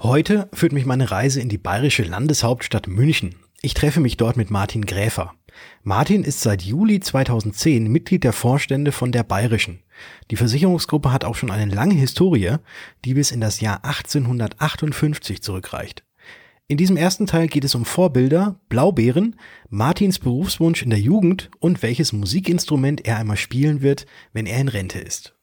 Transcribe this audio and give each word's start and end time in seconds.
Heute 0.00 0.48
führt 0.52 0.72
mich 0.72 0.86
meine 0.86 1.10
Reise 1.10 1.40
in 1.40 1.48
die 1.48 1.58
bayerische 1.58 2.04
Landeshauptstadt 2.04 2.86
München. 2.86 3.34
Ich 3.62 3.74
treffe 3.74 3.98
mich 3.98 4.16
dort 4.16 4.36
mit 4.36 4.48
Martin 4.48 4.86
Gräfer. 4.86 5.34
Martin 5.82 6.22
ist 6.22 6.40
seit 6.40 6.62
Juli 6.62 7.00
2010 7.00 7.88
Mitglied 7.90 8.22
der 8.22 8.32
Vorstände 8.32 8.92
von 8.92 9.10
der 9.10 9.24
Bayerischen. 9.24 9.82
Die 10.30 10.36
Versicherungsgruppe 10.36 11.12
hat 11.12 11.24
auch 11.24 11.34
schon 11.34 11.50
eine 11.50 11.74
lange 11.74 11.96
Historie, 11.96 12.58
die 13.04 13.14
bis 13.14 13.32
in 13.32 13.40
das 13.40 13.60
Jahr 13.60 13.84
1858 13.84 15.42
zurückreicht. 15.42 16.04
In 16.68 16.76
diesem 16.76 16.96
ersten 16.96 17.26
Teil 17.26 17.48
geht 17.48 17.64
es 17.64 17.74
um 17.74 17.84
Vorbilder, 17.84 18.60
Blaubeeren, 18.68 19.34
Martins 19.68 20.20
Berufswunsch 20.20 20.82
in 20.82 20.90
der 20.90 21.00
Jugend 21.00 21.50
und 21.58 21.82
welches 21.82 22.12
Musikinstrument 22.12 23.04
er 23.04 23.16
einmal 23.16 23.36
spielen 23.36 23.82
wird, 23.82 24.06
wenn 24.32 24.46
er 24.46 24.60
in 24.60 24.68
Rente 24.68 25.00
ist. 25.00 25.37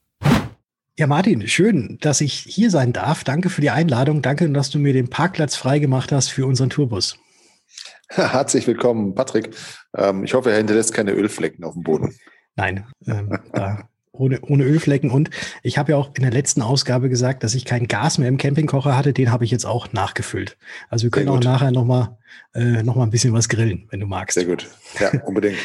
Ja, 0.97 1.07
Martin, 1.07 1.45
schön, 1.45 1.97
dass 1.99 2.21
ich 2.21 2.33
hier 2.33 2.71
sein 2.71 2.93
darf. 2.93 3.25
Danke 3.25 3.49
für 3.49 3.59
die 3.59 3.69
Einladung. 3.69 4.21
Danke, 4.21 4.49
dass 4.49 4.69
du 4.69 4.79
mir 4.79 4.93
den 4.93 5.09
Parkplatz 5.09 5.57
freigemacht 5.57 6.13
hast 6.13 6.29
für 6.29 6.45
unseren 6.45 6.69
Tourbus. 6.69 7.19
Herzlich 8.07 8.65
willkommen, 8.65 9.13
Patrick. 9.13 9.53
Ähm, 9.93 10.23
ich 10.23 10.33
hoffe, 10.33 10.51
er 10.51 10.57
hinterlässt 10.57 10.93
keine 10.93 11.11
Ölflecken 11.11 11.65
auf 11.65 11.73
dem 11.73 11.83
Boden. 11.83 12.15
Nein, 12.55 12.85
ähm, 13.07 13.37
da, 13.51 13.89
ohne, 14.13 14.39
ohne 14.39 14.63
Ölflecken. 14.63 15.11
Und 15.11 15.31
ich 15.63 15.77
habe 15.77 15.91
ja 15.91 15.97
auch 15.97 16.15
in 16.15 16.21
der 16.21 16.31
letzten 16.31 16.61
Ausgabe 16.61 17.09
gesagt, 17.09 17.43
dass 17.43 17.55
ich 17.55 17.65
kein 17.65 17.89
Gas 17.89 18.17
mehr 18.17 18.29
im 18.29 18.37
Campingkocher 18.37 18.95
hatte. 18.95 19.11
Den 19.11 19.33
habe 19.33 19.43
ich 19.43 19.51
jetzt 19.51 19.65
auch 19.65 19.91
nachgefüllt. 19.91 20.57
Also 20.89 21.03
wir 21.03 21.11
können 21.11 21.27
auch 21.27 21.43
nachher 21.43 21.71
nochmal 21.71 22.17
äh, 22.53 22.83
noch 22.83 22.95
ein 22.95 23.09
bisschen 23.09 23.33
was 23.33 23.49
grillen, 23.49 23.85
wenn 23.91 23.99
du 23.99 24.05
magst. 24.05 24.35
Sehr 24.35 24.45
gut. 24.45 24.69
Ja, 24.97 25.11
unbedingt. 25.25 25.57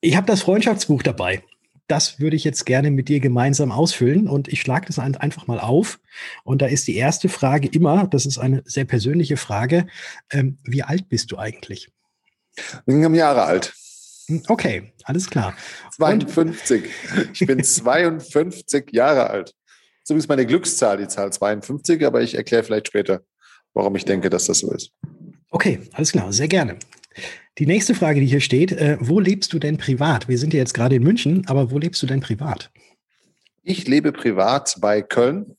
ich 0.00 0.16
habe 0.16 0.26
das 0.26 0.42
Freundschaftsbuch 0.42 1.04
dabei 1.04 1.44
das 1.88 2.20
würde 2.20 2.36
ich 2.36 2.44
jetzt 2.44 2.64
gerne 2.64 2.90
mit 2.90 3.08
dir 3.08 3.20
gemeinsam 3.20 3.72
ausfüllen 3.72 4.28
und 4.28 4.48
ich 4.48 4.60
schlage 4.60 4.86
das 4.86 4.98
einfach 4.98 5.46
mal 5.46 5.60
auf. 5.60 6.00
Und 6.44 6.62
da 6.62 6.66
ist 6.66 6.86
die 6.86 6.96
erste 6.96 7.28
Frage 7.28 7.68
immer, 7.68 8.06
das 8.06 8.26
ist 8.26 8.38
eine 8.38 8.62
sehr 8.64 8.84
persönliche 8.84 9.36
Frage, 9.36 9.86
ähm, 10.30 10.58
wie 10.64 10.82
alt 10.82 11.08
bist 11.08 11.32
du 11.32 11.38
eigentlich? 11.38 11.90
Ich 12.56 12.80
bin 12.86 13.14
Jahre 13.14 13.42
alt. 13.42 13.74
Hm, 14.28 14.42
okay, 14.48 14.92
alles 15.04 15.28
klar. 15.28 15.54
52. 15.96 16.84
Und 17.16 17.40
ich 17.40 17.46
bin 17.46 17.62
52 17.64 18.90
Jahre 18.92 19.30
alt. 19.30 19.54
So 20.04 20.16
ist 20.16 20.28
meine 20.28 20.46
Glückszahl, 20.46 20.96
die 20.96 21.08
Zahl 21.08 21.32
52, 21.32 22.04
aber 22.04 22.22
ich 22.22 22.34
erkläre 22.34 22.64
vielleicht 22.64 22.88
später, 22.88 23.22
warum 23.72 23.94
ich 23.96 24.04
denke, 24.04 24.30
dass 24.30 24.46
das 24.46 24.58
so 24.58 24.72
ist. 24.72 24.90
Okay, 25.50 25.80
alles 25.92 26.12
klar, 26.12 26.32
sehr 26.32 26.48
gerne. 26.48 26.78
Die 27.58 27.66
nächste 27.66 27.94
Frage, 27.94 28.20
die 28.20 28.26
hier 28.26 28.40
steht, 28.40 28.72
äh, 28.72 28.96
wo 29.00 29.20
lebst 29.20 29.52
du 29.52 29.58
denn 29.58 29.76
privat? 29.76 30.28
Wir 30.28 30.38
sind 30.38 30.54
ja 30.54 30.60
jetzt 30.60 30.72
gerade 30.72 30.96
in 30.96 31.02
München, 31.02 31.46
aber 31.48 31.70
wo 31.70 31.78
lebst 31.78 32.02
du 32.02 32.06
denn 32.06 32.20
privat? 32.20 32.70
Ich 33.62 33.86
lebe 33.86 34.12
privat 34.12 34.78
bei 34.80 35.02
Köln, 35.02 35.54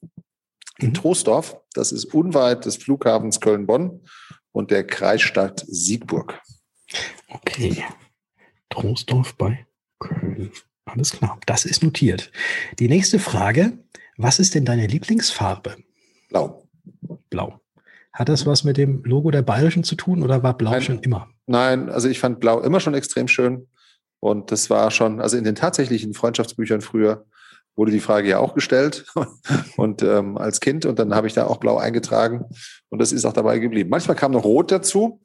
in 0.80 0.89
mhm. 0.89 0.94
Troisdorf. 0.95 1.58
Das 1.73 1.91
ist 1.91 2.05
unweit 2.05 2.66
des 2.66 2.77
Flughafens 2.77 3.39
Köln-Bonn 3.39 4.02
und 4.52 4.72
der 4.72 4.85
Kreisstadt 4.85 5.63
Siegburg. 5.67 6.41
Okay. 7.30 7.83
Troisdorf 8.69 9.35
bei 9.35 9.66
Köln. 10.00 10.52
Alles 10.85 11.11
klar, 11.11 11.39
das 11.45 11.66
ist 11.66 11.84
notiert. 11.84 12.31
Die 12.79 12.89
nächste 12.89 13.19
Frage, 13.19 13.78
was 14.18 14.39
ist 14.39 14.53
denn 14.56 14.66
deine 14.66 14.88
Lieblingsfarbe? 14.88 15.78
Blau. 16.29 16.68
Blau. 17.29 17.62
Hat 18.12 18.29
das 18.29 18.45
was 18.45 18.63
mit 18.63 18.78
dem 18.78 19.03
Logo 19.03 19.31
der 19.31 19.41
Bayerischen 19.41 19.84
zu 19.84 19.95
tun 19.95 20.22
oder 20.23 20.44
war 20.44 20.57
Blau 20.57 20.72
Nein. 20.72 20.81
schon 20.81 21.00
immer? 21.00 21.32
Nein, 21.46 21.90
also 21.90 22.08
ich 22.08 22.20
fand 22.20 22.40
Blau 22.40 22.62
immer 22.62 22.80
schon 22.80 22.94
extrem 22.94 23.28
schön. 23.28 23.68
Und 24.20 24.52
das 24.52 24.70
war 24.70 24.90
schon, 24.90 25.20
also 25.20 25.36
in 25.38 25.44
den 25.44 25.56
tatsächlichen 25.56 26.14
Freundschaftsbüchern 26.14 26.81
früher 26.81 27.26
wurde 27.76 27.92
die 27.92 28.00
Frage 28.00 28.30
ja 28.30 28.40
auch 28.40 28.54
gestellt 28.54 29.06
und 29.78 30.02
ähm, 30.04 30.38
als 30.38 30.59
Kind 30.59 30.86
und 30.86 31.00
dann 31.00 31.14
habe 31.14 31.28
ich 31.28 31.34
da 31.34 31.48
auch 31.48 31.58
Blau 31.58 31.78
eingetragen 31.78 32.46
und 32.90 33.00
das 33.00 33.12
ist 33.12 33.26
auch 33.26 33.34
dabei 33.34 33.59
geblieben. 33.59 33.90
Manchmal 33.90 34.16
kam 34.16 34.31
noch 34.31 34.44
Rot 34.44 34.72
dazu, 34.72 35.20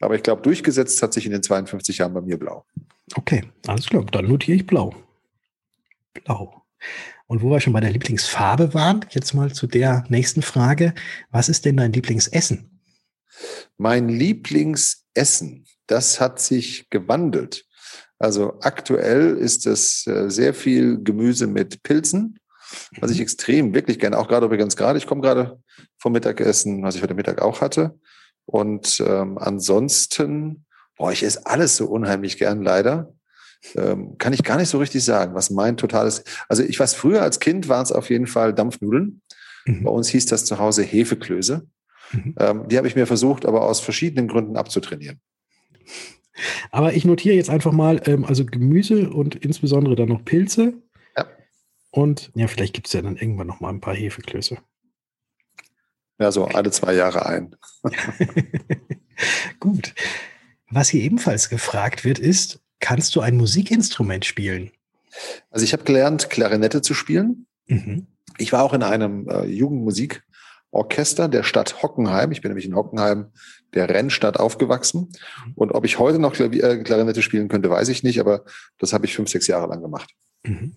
aber 0.00 0.16
ich 0.16 0.22
glaube, 0.22 0.42
durchgesetzt 0.42 1.02
hat 1.02 1.12
sich 1.12 1.26
in 1.26 1.32
den 1.32 1.42
52 1.42 1.98
Jahren 1.98 2.12
bei 2.12 2.20
mir 2.20 2.38
Blau. 2.38 2.66
Okay, 3.14 3.44
alles 3.66 3.86
klar, 3.86 4.04
dann 4.04 4.26
notiere 4.26 4.56
ich 4.56 4.66
Blau. 4.66 4.94
Blau. 6.12 6.62
Und 7.26 7.40
wo 7.40 7.50
wir 7.50 7.60
schon 7.60 7.72
bei 7.72 7.80
der 7.80 7.92
Lieblingsfarbe 7.92 8.74
waren, 8.74 9.06
jetzt 9.10 9.32
mal 9.32 9.52
zu 9.52 9.66
der 9.66 10.04
nächsten 10.08 10.42
Frage. 10.42 10.92
Was 11.30 11.48
ist 11.48 11.64
denn 11.64 11.78
dein 11.78 11.92
Lieblingsessen? 11.92 12.80
Mein 13.78 14.08
Lieblingsessen, 15.14 15.66
das 15.86 16.20
hat 16.20 16.40
sich 16.40 16.88
gewandelt. 16.90 17.64
Also 18.18 18.58
aktuell 18.60 19.36
ist 19.36 19.66
es 19.66 20.06
äh, 20.06 20.30
sehr 20.30 20.54
viel 20.54 21.02
Gemüse 21.02 21.46
mit 21.46 21.82
Pilzen, 21.82 22.38
was 23.00 23.10
ich 23.10 23.18
mhm. 23.18 23.22
extrem, 23.22 23.74
wirklich 23.74 23.98
gerne, 23.98 24.18
auch 24.18 24.28
gerade 24.28 24.46
übrigens 24.46 24.76
gerade, 24.76 24.98
ich 24.98 25.06
komme 25.06 25.20
gerade 25.20 25.60
vom 25.98 26.12
Mittagessen, 26.12 26.82
was 26.82 26.94
ich 26.94 27.02
heute 27.02 27.14
Mittag 27.14 27.42
auch 27.42 27.60
hatte. 27.60 27.98
Und 28.46 29.02
ähm, 29.06 29.38
ansonsten, 29.38 30.64
boah, 30.96 31.12
ich 31.12 31.22
esse 31.22 31.46
alles 31.46 31.76
so 31.76 31.86
unheimlich 31.86 32.38
gern 32.38 32.62
leider. 32.62 33.12
Ähm, 33.76 34.16
kann 34.18 34.32
ich 34.32 34.42
gar 34.42 34.56
nicht 34.56 34.68
so 34.68 34.78
richtig 34.78 35.04
sagen, 35.04 35.34
was 35.34 35.50
mein 35.50 35.76
totales, 35.76 36.24
also 36.48 36.64
ich 36.64 36.78
weiß, 36.80 36.94
früher 36.94 37.22
als 37.22 37.38
Kind 37.38 37.68
waren 37.68 37.84
es 37.84 37.92
auf 37.92 38.10
jeden 38.10 38.26
Fall 38.26 38.52
Dampfnudeln. 38.54 39.20
Mhm. 39.66 39.84
Bei 39.84 39.90
uns 39.90 40.08
hieß 40.08 40.26
das 40.26 40.44
zu 40.44 40.58
Hause 40.58 40.82
Hefeklöße. 40.82 41.66
Mhm. 42.12 42.34
Ähm, 42.38 42.68
die 42.68 42.76
habe 42.76 42.88
ich 42.88 42.96
mir 42.96 43.06
versucht, 43.06 43.46
aber 43.46 43.62
aus 43.62 43.80
verschiedenen 43.80 44.28
Gründen 44.28 44.56
abzutrainieren. 44.56 45.20
Aber 46.70 46.94
ich 46.94 47.04
notiere 47.04 47.36
jetzt 47.36 47.50
einfach 47.50 47.72
mal, 47.72 48.00
ähm, 48.06 48.24
also 48.24 48.44
Gemüse 48.44 49.10
und 49.10 49.36
insbesondere 49.36 49.96
dann 49.96 50.08
noch 50.08 50.24
Pilze. 50.24 50.74
Ja. 51.16 51.26
Und 51.90 52.30
ja, 52.34 52.46
vielleicht 52.46 52.74
gibt 52.74 52.86
es 52.86 52.92
ja 52.92 53.02
dann 53.02 53.16
irgendwann 53.16 53.46
noch 53.46 53.60
mal 53.60 53.68
ein 53.68 53.80
paar 53.80 53.94
Hefeklöße. 53.94 54.58
Ja, 56.18 56.32
so 56.32 56.44
alle 56.46 56.70
zwei 56.70 56.94
Jahre 56.94 57.26
ein. 57.26 57.56
Gut. 59.60 59.94
Was 60.70 60.88
hier 60.88 61.02
ebenfalls 61.02 61.48
gefragt 61.48 62.04
wird, 62.04 62.18
ist, 62.18 62.60
kannst 62.80 63.14
du 63.14 63.20
ein 63.20 63.36
Musikinstrument 63.36 64.24
spielen? 64.24 64.70
Also 65.50 65.64
ich 65.64 65.72
habe 65.72 65.84
gelernt, 65.84 66.30
Klarinette 66.30 66.80
zu 66.80 66.94
spielen. 66.94 67.46
Mhm. 67.66 68.06
Ich 68.38 68.52
war 68.52 68.62
auch 68.62 68.72
in 68.72 68.82
einem 68.82 69.28
äh, 69.28 69.44
Jugendmusik- 69.44 70.22
Orchester 70.72 71.28
der 71.28 71.44
Stadt 71.44 71.82
Hockenheim. 71.82 72.32
Ich 72.32 72.40
bin 72.40 72.50
nämlich 72.50 72.66
in 72.66 72.74
Hockenheim, 72.74 73.26
der 73.74 73.88
Rennstadt, 73.88 74.40
aufgewachsen. 74.40 75.12
Und 75.54 75.72
ob 75.72 75.84
ich 75.84 75.98
heute 75.98 76.18
noch 76.18 76.32
Klavier, 76.32 76.64
äh, 76.64 76.82
Klarinette 76.82 77.22
spielen 77.22 77.48
könnte, 77.48 77.70
weiß 77.70 77.88
ich 77.88 78.02
nicht, 78.02 78.18
aber 78.18 78.44
das 78.78 78.92
habe 78.92 79.06
ich 79.06 79.14
fünf, 79.14 79.28
sechs 79.28 79.46
Jahre 79.46 79.68
lang 79.68 79.82
gemacht. 79.82 80.10
Mhm. 80.42 80.74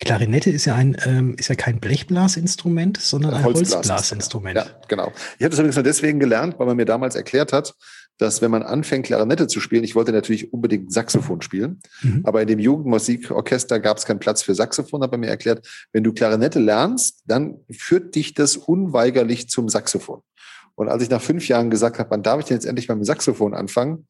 Klarinette 0.00 0.50
ist 0.50 0.64
ja 0.64 0.74
ein 0.74 0.96
ähm, 1.04 1.36
ist 1.38 1.48
ja 1.48 1.54
kein 1.54 1.80
Blechblasinstrument, 1.80 2.96
sondern 2.98 3.34
ein 3.34 3.44
Holzblasinstrument. 3.44 4.56
Ja, 4.56 4.66
genau. 4.88 5.12
Ich 5.38 5.44
habe 5.44 5.50
das 5.50 5.58
übrigens 5.58 5.76
nur 5.76 5.84
deswegen 5.84 6.18
gelernt, 6.18 6.58
weil 6.58 6.66
man 6.66 6.76
mir 6.76 6.86
damals 6.86 7.14
erklärt 7.14 7.52
hat, 7.52 7.74
dass 8.20 8.42
wenn 8.42 8.50
man 8.50 8.62
anfängt, 8.62 9.06
Klarinette 9.06 9.46
zu 9.46 9.60
spielen, 9.60 9.82
ich 9.82 9.94
wollte 9.94 10.12
natürlich 10.12 10.52
unbedingt 10.52 10.92
Saxophon 10.92 11.40
spielen, 11.40 11.80
mhm. 12.02 12.20
aber 12.24 12.42
in 12.42 12.48
dem 12.48 12.58
Jugendmusikorchester 12.58 13.80
gab 13.80 13.96
es 13.96 14.04
keinen 14.04 14.18
Platz 14.18 14.42
für 14.42 14.54
Saxophon, 14.54 15.02
hat 15.02 15.10
man 15.10 15.20
mir 15.20 15.28
erklärt, 15.28 15.66
wenn 15.92 16.04
du 16.04 16.12
Klarinette 16.12 16.58
lernst, 16.58 17.22
dann 17.26 17.60
führt 17.70 18.14
dich 18.14 18.34
das 18.34 18.58
unweigerlich 18.58 19.48
zum 19.48 19.70
Saxophon. 19.70 20.20
Und 20.74 20.88
als 20.88 21.02
ich 21.02 21.10
nach 21.10 21.22
fünf 21.22 21.48
Jahren 21.48 21.70
gesagt 21.70 21.98
habe, 21.98 22.10
wann 22.10 22.22
darf 22.22 22.40
ich 22.40 22.46
denn 22.46 22.56
jetzt 22.56 22.66
endlich 22.66 22.88
mal 22.88 22.94
mit 22.94 23.04
dem 23.04 23.06
Saxophon 23.06 23.54
anfangen, 23.54 24.06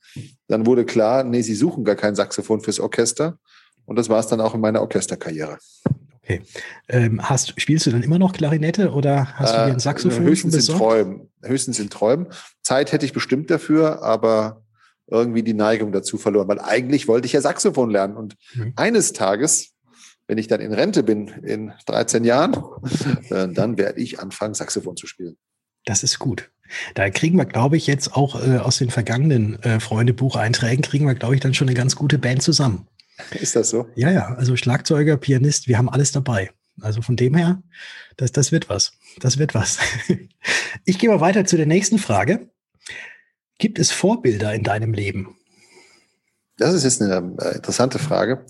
dann 0.49 0.67
wurde 0.67 0.85
klar, 0.85 1.25
nee, 1.25 1.43
sie 1.43 1.55
suchen 1.55 1.85
gar 1.85 1.97
kein 1.97 2.15
Saxophon 2.15 2.61
fürs 2.61 2.81
Orchester. 2.81 3.39
Und 3.87 3.97
das 3.97 4.09
war 4.09 4.21
es 4.21 4.27
dann 4.27 4.41
auch 4.41 4.55
in 4.55 4.61
meiner 4.61 4.81
Orchesterkarriere. 4.81 5.59
Okay. 6.31 6.43
Ähm, 6.89 7.21
hast, 7.23 7.61
spielst 7.61 7.87
du 7.87 7.91
dann 7.91 8.03
immer 8.03 8.19
noch 8.19 8.33
Klarinette 8.33 8.93
oder 8.93 9.27
hast 9.35 9.53
du 9.53 9.57
dir 9.57 9.65
ein 9.65 9.77
äh, 9.77 9.81
Saxophon 9.81 10.23
äh, 10.23 10.27
höchstens 10.27 10.55
schon 10.55 10.59
besorgt? 10.59 10.81
In 10.81 10.87
Träumen. 10.87 11.29
Höchstens 11.43 11.79
in 11.79 11.91
Träumen. 11.91 12.27
Zeit 12.63 12.93
hätte 12.93 13.07
ich 13.07 13.13
bestimmt 13.13 13.51
dafür, 13.51 14.03
aber 14.03 14.63
irgendwie 15.09 15.43
die 15.43 15.55
Neigung 15.55 15.93
dazu 15.93 16.19
verloren, 16.19 16.49
weil 16.49 16.61
eigentlich 16.61 17.09
wollte 17.09 17.27
ich 17.27 17.33
ja 17.33 17.41
Saxophon 17.41 17.91
lernen. 17.91 18.17
Und 18.17 18.37
mhm. 18.55 18.73
eines 18.77 19.13
Tages, 19.13 19.73
wenn 20.29 20.39
ich 20.39 20.47
dann 20.47 20.61
in 20.61 20.73
Rente 20.73 21.03
bin, 21.03 21.29
in 21.29 21.73
13 21.87 22.25
Jahren, 22.25 22.57
äh, 23.31 23.49
dann 23.49 23.77
werde 23.77 24.01
ich 24.01 24.21
anfangen, 24.21 24.55
Saxophon 24.55 24.97
zu 24.97 25.07
spielen. 25.07 25.37
Das 25.85 26.03
ist 26.03 26.19
gut. 26.19 26.51
Da 26.95 27.11
kriegen 27.11 27.37
wir, 27.37 27.47
glaube 27.47 27.77
ich, 27.77 27.87
jetzt 27.89 28.15
auch 28.15 28.41
äh, 28.47 28.59
aus 28.59 28.79
den 28.79 28.91
vergangenen 28.91 29.61
äh, 29.63 29.81
Freundebucheinträgen, 29.81 30.83
kriegen 30.83 31.07
wir, 31.07 31.15
glaube 31.15 31.35
ich, 31.35 31.41
dann 31.41 31.55
schon 31.55 31.69
eine 31.69 31.77
ganz 31.77 31.97
gute 31.97 32.19
Band 32.19 32.43
zusammen. 32.43 32.87
Ist 33.33 33.57
das 33.57 33.71
so? 33.71 33.89
Ja, 33.95 34.11
ja. 34.11 34.35
Also 34.35 34.57
Schlagzeuger, 34.57 35.17
Pianist, 35.17 35.69
wir 35.69 35.79
haben 35.79 35.89
alles 35.89 36.13
dabei. 36.13 36.51
Also 36.81 37.03
von 37.03 37.17
dem 37.17 37.35
her, 37.35 37.63
das, 38.17 38.33
das 38.33 38.53
wird 38.53 38.69
was. 38.69 38.93
Das 39.19 39.39
wird 39.39 39.55
was. 39.55 39.79
Ich 40.87 40.99
gehe 40.99 41.11
mal 41.11 41.21
weiter 41.21 41.45
zu 41.45 41.59
der 41.59 41.67
nächsten 41.67 41.99
Frage. 41.99 42.49
Gibt 43.59 43.79
es 43.79 43.93
Vorbilder 43.93 44.55
in 44.55 44.63
deinem 44.63 44.95
Leben? 44.95 45.37
Das 46.57 46.73
ist 46.75 46.85
jetzt 46.85 47.03
eine 47.03 47.37
äh, 47.41 47.57
interessante 47.57 47.99
Frage. 47.99 48.47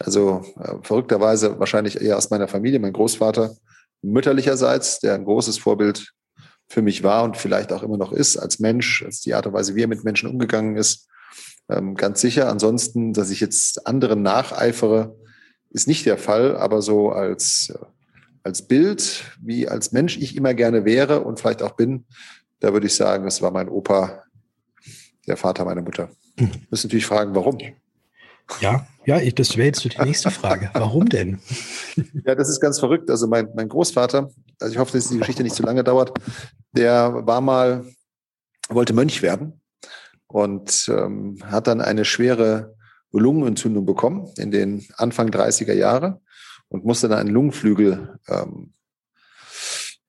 Also 0.00 0.42
äh, 0.58 0.74
verrückterweise 0.82 1.58
wahrscheinlich 1.58 2.00
eher 2.00 2.16
aus 2.16 2.30
meiner 2.30 2.48
Familie, 2.48 2.78
mein 2.78 2.94
Großvater 2.94 3.54
mütterlicherseits, 4.02 5.00
der 5.00 5.14
ein 5.14 5.24
großes 5.24 5.58
Vorbild 5.58 6.12
für 6.68 6.82
mich 6.82 7.02
war 7.02 7.24
und 7.24 7.36
vielleicht 7.36 7.72
auch 7.72 7.82
immer 7.82 7.96
noch 7.96 8.12
ist 8.12 8.36
als 8.36 8.58
Mensch, 8.58 9.02
als 9.04 9.20
die 9.20 9.34
Art 9.34 9.46
und 9.46 9.52
Weise, 9.52 9.74
wie 9.74 9.82
er 9.82 9.88
mit 9.88 10.04
Menschen 10.04 10.28
umgegangen 10.28 10.76
ist, 10.76 11.08
ähm, 11.68 11.94
ganz 11.94 12.20
sicher. 12.20 12.48
Ansonsten, 12.48 13.12
dass 13.12 13.30
ich 13.30 13.40
jetzt 13.40 13.86
anderen 13.86 14.22
nacheifere, 14.22 15.16
ist 15.70 15.88
nicht 15.88 16.06
der 16.06 16.18
Fall, 16.18 16.56
aber 16.56 16.82
so 16.82 17.10
als, 17.10 17.70
äh, 17.70 17.84
als 18.42 18.66
Bild, 18.66 19.24
wie 19.40 19.68
als 19.68 19.92
Mensch 19.92 20.16
ich 20.16 20.36
immer 20.36 20.54
gerne 20.54 20.84
wäre 20.84 21.20
und 21.20 21.40
vielleicht 21.40 21.62
auch 21.62 21.72
bin, 21.72 22.04
da 22.60 22.72
würde 22.72 22.86
ich 22.86 22.94
sagen, 22.94 23.24
das 23.24 23.42
war 23.42 23.50
mein 23.50 23.68
Opa, 23.68 24.22
der 25.26 25.36
Vater 25.36 25.64
meiner 25.64 25.82
Mutter. 25.82 26.08
Mhm. 26.38 26.52
Müssen 26.70 26.86
natürlich 26.86 27.06
fragen, 27.06 27.34
warum. 27.34 27.58
Ja, 28.60 28.86
ja, 29.04 29.18
das 29.30 29.56
wäre 29.56 29.66
jetzt 29.66 29.82
die 29.82 29.90
nächste 30.02 30.30
Frage. 30.30 30.70
Warum 30.72 31.08
denn? 31.08 31.40
Ja, 32.24 32.36
das 32.36 32.48
ist 32.48 32.60
ganz 32.60 32.78
verrückt. 32.78 33.10
Also 33.10 33.26
mein, 33.26 33.48
mein 33.56 33.68
Großvater, 33.68 34.30
also 34.60 34.72
ich 34.72 34.78
hoffe, 34.78 34.92
dass 34.92 35.08
die 35.08 35.18
Geschichte 35.18 35.42
nicht 35.42 35.56
zu 35.56 35.64
lange 35.64 35.82
dauert, 35.82 36.16
der 36.72 37.26
war 37.26 37.40
mal, 37.40 37.84
wollte 38.68 38.92
Mönch 38.92 39.20
werden 39.22 39.60
und 40.28 40.86
ähm, 40.88 41.38
hat 41.44 41.66
dann 41.66 41.80
eine 41.80 42.04
schwere 42.04 42.74
Lungenentzündung 43.12 43.86
bekommen 43.86 44.30
in 44.36 44.50
den 44.50 44.86
Anfang 44.96 45.28
30er 45.28 45.72
Jahre 45.72 46.20
und 46.68 46.84
musste 46.84 47.08
dann 47.08 47.18
einen 47.18 47.30
Lungenflügel 47.30 48.18
ähm, 48.28 48.72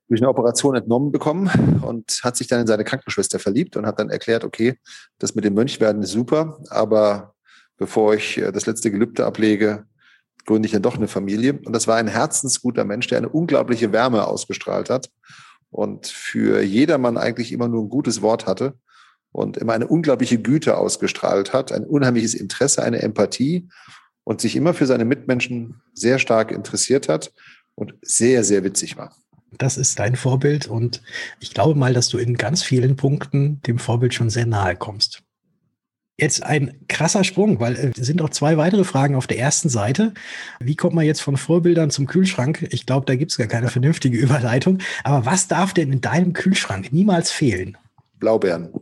durch 0.09 0.21
eine 0.21 0.29
Operation 0.29 0.75
entnommen 0.75 1.11
bekommen 1.11 1.81
und 1.83 2.19
hat 2.23 2.37
sich 2.37 2.47
dann 2.47 2.61
in 2.61 2.67
seine 2.67 2.83
Krankenschwester 2.83 3.39
verliebt 3.39 3.75
und 3.75 3.85
hat 3.85 3.99
dann 3.99 4.09
erklärt, 4.09 4.43
okay, 4.43 4.77
das 5.19 5.35
mit 5.35 5.43
dem 5.43 5.53
Mönchwerden 5.53 6.01
ist 6.01 6.11
super, 6.11 6.59
aber 6.69 7.33
bevor 7.77 8.13
ich 8.13 8.37
äh, 8.37 8.51
das 8.51 8.65
letzte 8.65 8.91
Gelübde 8.91 9.25
ablege, 9.25 9.85
gründe 10.45 10.65
ich 10.65 10.71
dann 10.71 10.81
doch 10.81 10.95
eine 10.95 11.09
Familie. 11.09 11.59
Und 11.65 11.73
das 11.73 11.87
war 11.87 11.97
ein 11.97 12.07
herzensguter 12.07 12.85
Mensch, 12.85 13.07
der 13.07 13.17
eine 13.17 13.29
unglaubliche 13.29 13.91
Wärme 13.91 14.25
ausgestrahlt 14.25 14.89
hat 14.89 15.11
und 15.69 16.07
für 16.07 16.61
jedermann 16.61 17.17
eigentlich 17.17 17.51
immer 17.51 17.67
nur 17.67 17.83
ein 17.83 17.89
gutes 17.89 18.21
Wort 18.21 18.47
hatte 18.47 18.75
und 19.37 19.55
immer 19.57 19.73
eine 19.73 19.87
unglaubliche 19.87 20.39
Güte 20.39 20.77
ausgestrahlt 20.77 21.53
hat, 21.53 21.71
ein 21.71 21.83
unheimliches 21.83 22.33
Interesse, 22.33 22.83
eine 22.83 23.03
Empathie 23.03 23.69
und 24.23 24.41
sich 24.41 24.55
immer 24.55 24.73
für 24.73 24.87
seine 24.87 25.05
Mitmenschen 25.05 25.81
sehr 25.93 26.17
stark 26.17 26.51
interessiert 26.51 27.07
hat 27.07 27.31
und 27.75 27.93
sehr, 28.01 28.43
sehr 28.43 28.63
witzig 28.63 28.97
war. 28.97 29.15
Das 29.51 29.77
ist 29.77 29.99
dein 29.99 30.15
Vorbild 30.15 30.67
und 30.67 31.03
ich 31.39 31.53
glaube 31.53 31.77
mal, 31.79 31.93
dass 31.93 32.09
du 32.09 32.17
in 32.17 32.35
ganz 32.35 32.63
vielen 32.63 32.95
Punkten 32.95 33.61
dem 33.61 33.77
Vorbild 33.77 34.15
schon 34.15 34.31
sehr 34.31 34.47
nahe 34.47 34.75
kommst. 34.75 35.21
Jetzt 36.19 36.41
ein 36.41 36.73
krasser 36.87 37.23
Sprung, 37.23 37.59
weil 37.59 37.75
äh, 37.75 37.91
es 37.95 38.07
sind 38.07 38.23
auch 38.23 38.31
zwei 38.31 38.57
weitere 38.57 38.83
Fragen 38.83 39.13
auf 39.13 39.27
der 39.27 39.37
ersten 39.37 39.69
Seite. 39.69 40.15
Wie 40.59 40.75
kommt 40.75 40.95
man 40.95 41.05
jetzt 41.05 41.21
von 41.21 41.37
Vorbildern 41.37 41.91
zum 41.91 42.07
Kühlschrank? 42.07 42.67
Ich 42.71 42.87
glaube, 42.87 43.05
da 43.05 43.15
gibt 43.15 43.31
es 43.31 43.37
gar 43.37 43.45
keine 43.45 43.67
vernünftige 43.67 44.17
Überleitung. 44.17 44.79
Aber 45.03 45.27
was 45.27 45.47
darf 45.47 45.75
denn 45.75 45.91
in 45.91 46.01
deinem 46.01 46.33
Kühlschrank 46.33 46.91
niemals 46.91 47.29
fehlen? 47.29 47.77
Blaubeeren. 48.19 48.73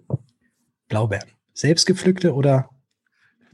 Blaubeeren. 0.88 1.30
Selbstgepflückte 1.54 2.34
oder? 2.34 2.70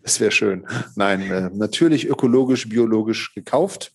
Das 0.03 0.19
wäre 0.19 0.31
schön. 0.31 0.65
Nein, 0.95 1.21
äh, 1.29 1.49
natürlich 1.53 2.07
ökologisch, 2.07 2.67
biologisch 2.67 3.33
gekauft 3.35 3.93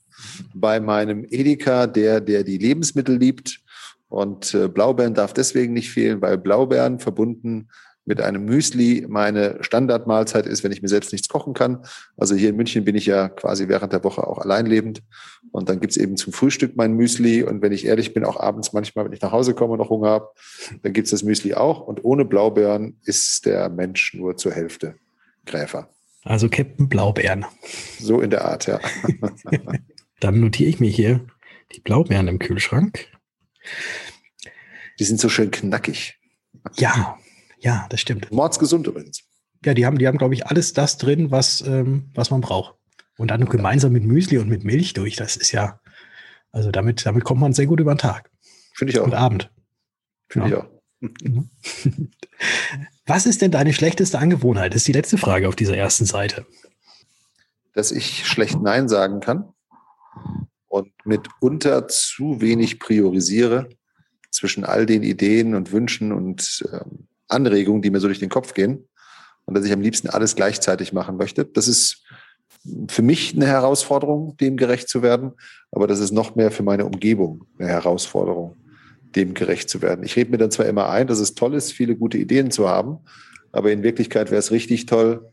bei 0.54 0.80
meinem 0.80 1.26
Edeka, 1.28 1.86
der, 1.86 2.20
der 2.20 2.44
die 2.44 2.58
Lebensmittel 2.58 3.16
liebt. 3.16 3.60
Und 4.08 4.54
äh, 4.54 4.68
Blaubeeren 4.68 5.14
darf 5.14 5.32
deswegen 5.32 5.72
nicht 5.72 5.90
fehlen, 5.90 6.22
weil 6.22 6.38
Blaubeeren 6.38 7.00
verbunden 7.00 7.68
mit 8.06 8.20
einem 8.20 8.44
Müsli 8.44 9.04
meine 9.08 9.58
Standardmahlzeit 9.60 10.46
ist, 10.46 10.62
wenn 10.64 10.72
ich 10.72 10.80
mir 10.80 10.88
selbst 10.88 11.12
nichts 11.12 11.28
kochen 11.28 11.54
kann. 11.54 11.84
Also 12.16 12.36
hier 12.36 12.50
in 12.50 12.56
München 12.56 12.84
bin 12.84 12.94
ich 12.94 13.04
ja 13.04 13.28
quasi 13.28 13.68
während 13.68 13.92
der 13.92 14.04
Woche 14.04 14.26
auch 14.26 14.38
alleinlebend. 14.38 15.02
Und 15.50 15.68
dann 15.68 15.80
gibt's 15.80 15.96
eben 15.96 16.16
zum 16.16 16.32
Frühstück 16.32 16.76
mein 16.76 16.92
Müsli. 16.92 17.42
Und 17.42 17.62
wenn 17.62 17.72
ich 17.72 17.84
ehrlich 17.84 18.14
bin, 18.14 18.24
auch 18.24 18.38
abends 18.38 18.72
manchmal, 18.72 19.04
wenn 19.04 19.12
ich 19.12 19.20
nach 19.20 19.32
Hause 19.32 19.54
komme 19.54 19.72
und 19.72 19.78
noch 19.78 19.90
Hunger 19.90 20.08
habe, 20.08 20.28
dann 20.82 20.92
gibt's 20.92 21.10
das 21.10 21.24
Müsli 21.24 21.54
auch. 21.54 21.80
Und 21.80 22.04
ohne 22.04 22.24
Blaubeeren 22.24 23.00
ist 23.04 23.44
der 23.44 23.68
Mensch 23.68 24.14
nur 24.14 24.36
zur 24.36 24.52
Hälfte 24.52 24.94
Gräfer. 25.44 25.90
Also 26.22 26.48
Captain 26.48 26.88
Blaubeeren. 26.88 27.44
So 27.98 28.20
in 28.20 28.30
der 28.30 28.44
Art, 28.44 28.66
ja. 28.66 28.80
Dann 30.20 30.40
notiere 30.40 30.70
ich 30.70 30.80
mir 30.80 30.90
hier 30.90 31.26
die 31.74 31.80
Blaubeeren 31.80 32.28
im 32.28 32.38
Kühlschrank. 32.38 33.06
Die 34.98 35.04
sind 35.04 35.20
so 35.20 35.28
schön 35.28 35.50
knackig. 35.50 36.18
Ja, 36.76 37.18
ja, 37.66 37.86
das 37.90 38.00
stimmt. 38.00 38.30
Mordsgesund 38.30 38.86
übrigens. 38.86 39.24
Ja, 39.64 39.74
die 39.74 39.84
haben, 39.84 39.98
die 39.98 40.06
haben, 40.06 40.18
glaube 40.18 40.34
ich, 40.34 40.46
alles 40.46 40.72
das 40.72 40.98
drin, 40.98 41.32
was, 41.32 41.62
ähm, 41.62 42.10
was 42.14 42.30
man 42.30 42.40
braucht. 42.40 42.76
Und 43.18 43.32
dann 43.32 43.46
gemeinsam 43.46 43.92
mit 43.92 44.04
Müsli 44.04 44.38
und 44.38 44.48
mit 44.48 44.62
Milch 44.62 44.92
durch. 44.92 45.16
Das 45.16 45.36
ist 45.36 45.50
ja, 45.50 45.80
also 46.52 46.70
damit, 46.70 47.04
damit 47.04 47.24
kommt 47.24 47.40
man 47.40 47.54
sehr 47.54 47.66
gut 47.66 47.80
über 47.80 47.92
den 47.92 47.98
Tag. 47.98 48.30
Finde 48.72 48.92
ich 48.92 49.00
auch. 49.00 49.04
Und 49.04 49.14
Abend. 49.14 49.50
Finde 50.28 50.48
ja. 50.48 50.56
ich 50.56 50.62
auch. 50.62 51.20
Mhm. 51.24 51.50
Was 53.06 53.26
ist 53.26 53.42
denn 53.42 53.50
deine 53.50 53.72
schlechteste 53.72 54.20
Angewohnheit? 54.20 54.72
Das 54.72 54.82
ist 54.82 54.88
die 54.88 54.92
letzte 54.92 55.18
Frage 55.18 55.48
auf 55.48 55.56
dieser 55.56 55.76
ersten 55.76 56.04
Seite. 56.04 56.46
Dass 57.72 57.90
ich 57.90 58.26
schlecht 58.26 58.62
Nein 58.62 58.88
sagen 58.88 59.18
kann 59.18 59.52
und 60.68 60.92
mitunter 61.04 61.88
zu 61.88 62.40
wenig 62.40 62.78
priorisiere 62.78 63.68
zwischen 64.30 64.64
all 64.64 64.86
den 64.86 65.02
Ideen 65.02 65.56
und 65.56 65.72
Wünschen 65.72 66.12
und 66.12 66.64
ähm, 66.72 67.08
Anregungen, 67.28 67.82
die 67.82 67.90
mir 67.90 68.00
so 68.00 68.06
durch 68.06 68.18
den 68.18 68.28
Kopf 68.28 68.54
gehen. 68.54 68.88
Und 69.44 69.54
dass 69.54 69.64
ich 69.64 69.72
am 69.72 69.80
liebsten 69.80 70.08
alles 70.08 70.34
gleichzeitig 70.34 70.92
machen 70.92 71.16
möchte. 71.16 71.44
Das 71.44 71.68
ist 71.68 72.02
für 72.88 73.02
mich 73.02 73.34
eine 73.34 73.46
Herausforderung, 73.46 74.36
dem 74.38 74.56
gerecht 74.56 74.88
zu 74.88 75.02
werden. 75.02 75.32
Aber 75.70 75.86
das 75.86 76.00
ist 76.00 76.12
noch 76.12 76.34
mehr 76.34 76.50
für 76.50 76.62
meine 76.62 76.84
Umgebung 76.84 77.44
eine 77.58 77.68
Herausforderung, 77.68 78.56
dem 79.14 79.34
gerecht 79.34 79.68
zu 79.68 79.82
werden. 79.82 80.04
Ich 80.04 80.16
rede 80.16 80.30
mir 80.30 80.38
dann 80.38 80.50
zwar 80.50 80.66
immer 80.66 80.88
ein, 80.88 81.06
dass 81.06 81.20
es 81.20 81.34
toll 81.34 81.54
ist, 81.54 81.72
viele 81.72 81.96
gute 81.96 82.18
Ideen 82.18 82.50
zu 82.50 82.68
haben. 82.68 82.98
Aber 83.52 83.70
in 83.72 83.82
Wirklichkeit 83.82 84.30
wäre 84.30 84.40
es 84.40 84.50
richtig 84.50 84.86
toll, 84.86 85.30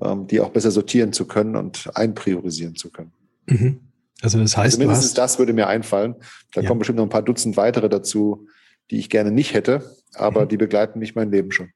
ähm, 0.00 0.26
die 0.26 0.40
auch 0.40 0.50
besser 0.50 0.70
sortieren 0.70 1.12
zu 1.12 1.26
können 1.26 1.56
und 1.56 1.90
einpriorisieren 1.94 2.76
zu 2.76 2.90
können. 2.90 3.12
Mhm. 3.46 3.80
Also 4.22 4.38
das 4.38 4.56
heißt, 4.56 4.76
also 4.76 4.78
mindestens 4.78 5.14
das 5.14 5.38
würde 5.38 5.52
mir 5.52 5.66
einfallen. 5.66 6.14
Da 6.54 6.62
ja. 6.62 6.68
kommen 6.68 6.78
bestimmt 6.78 6.98
noch 6.98 7.04
ein 7.04 7.10
paar 7.10 7.22
Dutzend 7.22 7.56
weitere 7.56 7.88
dazu, 7.88 8.46
die 8.90 8.98
ich 8.98 9.10
gerne 9.10 9.30
nicht 9.30 9.54
hätte, 9.54 9.96
aber 10.14 10.44
mhm. 10.44 10.48
die 10.48 10.56
begleiten 10.56 10.98
mich 10.98 11.14
mein 11.14 11.30
Leben 11.30 11.52
schon. 11.52 11.70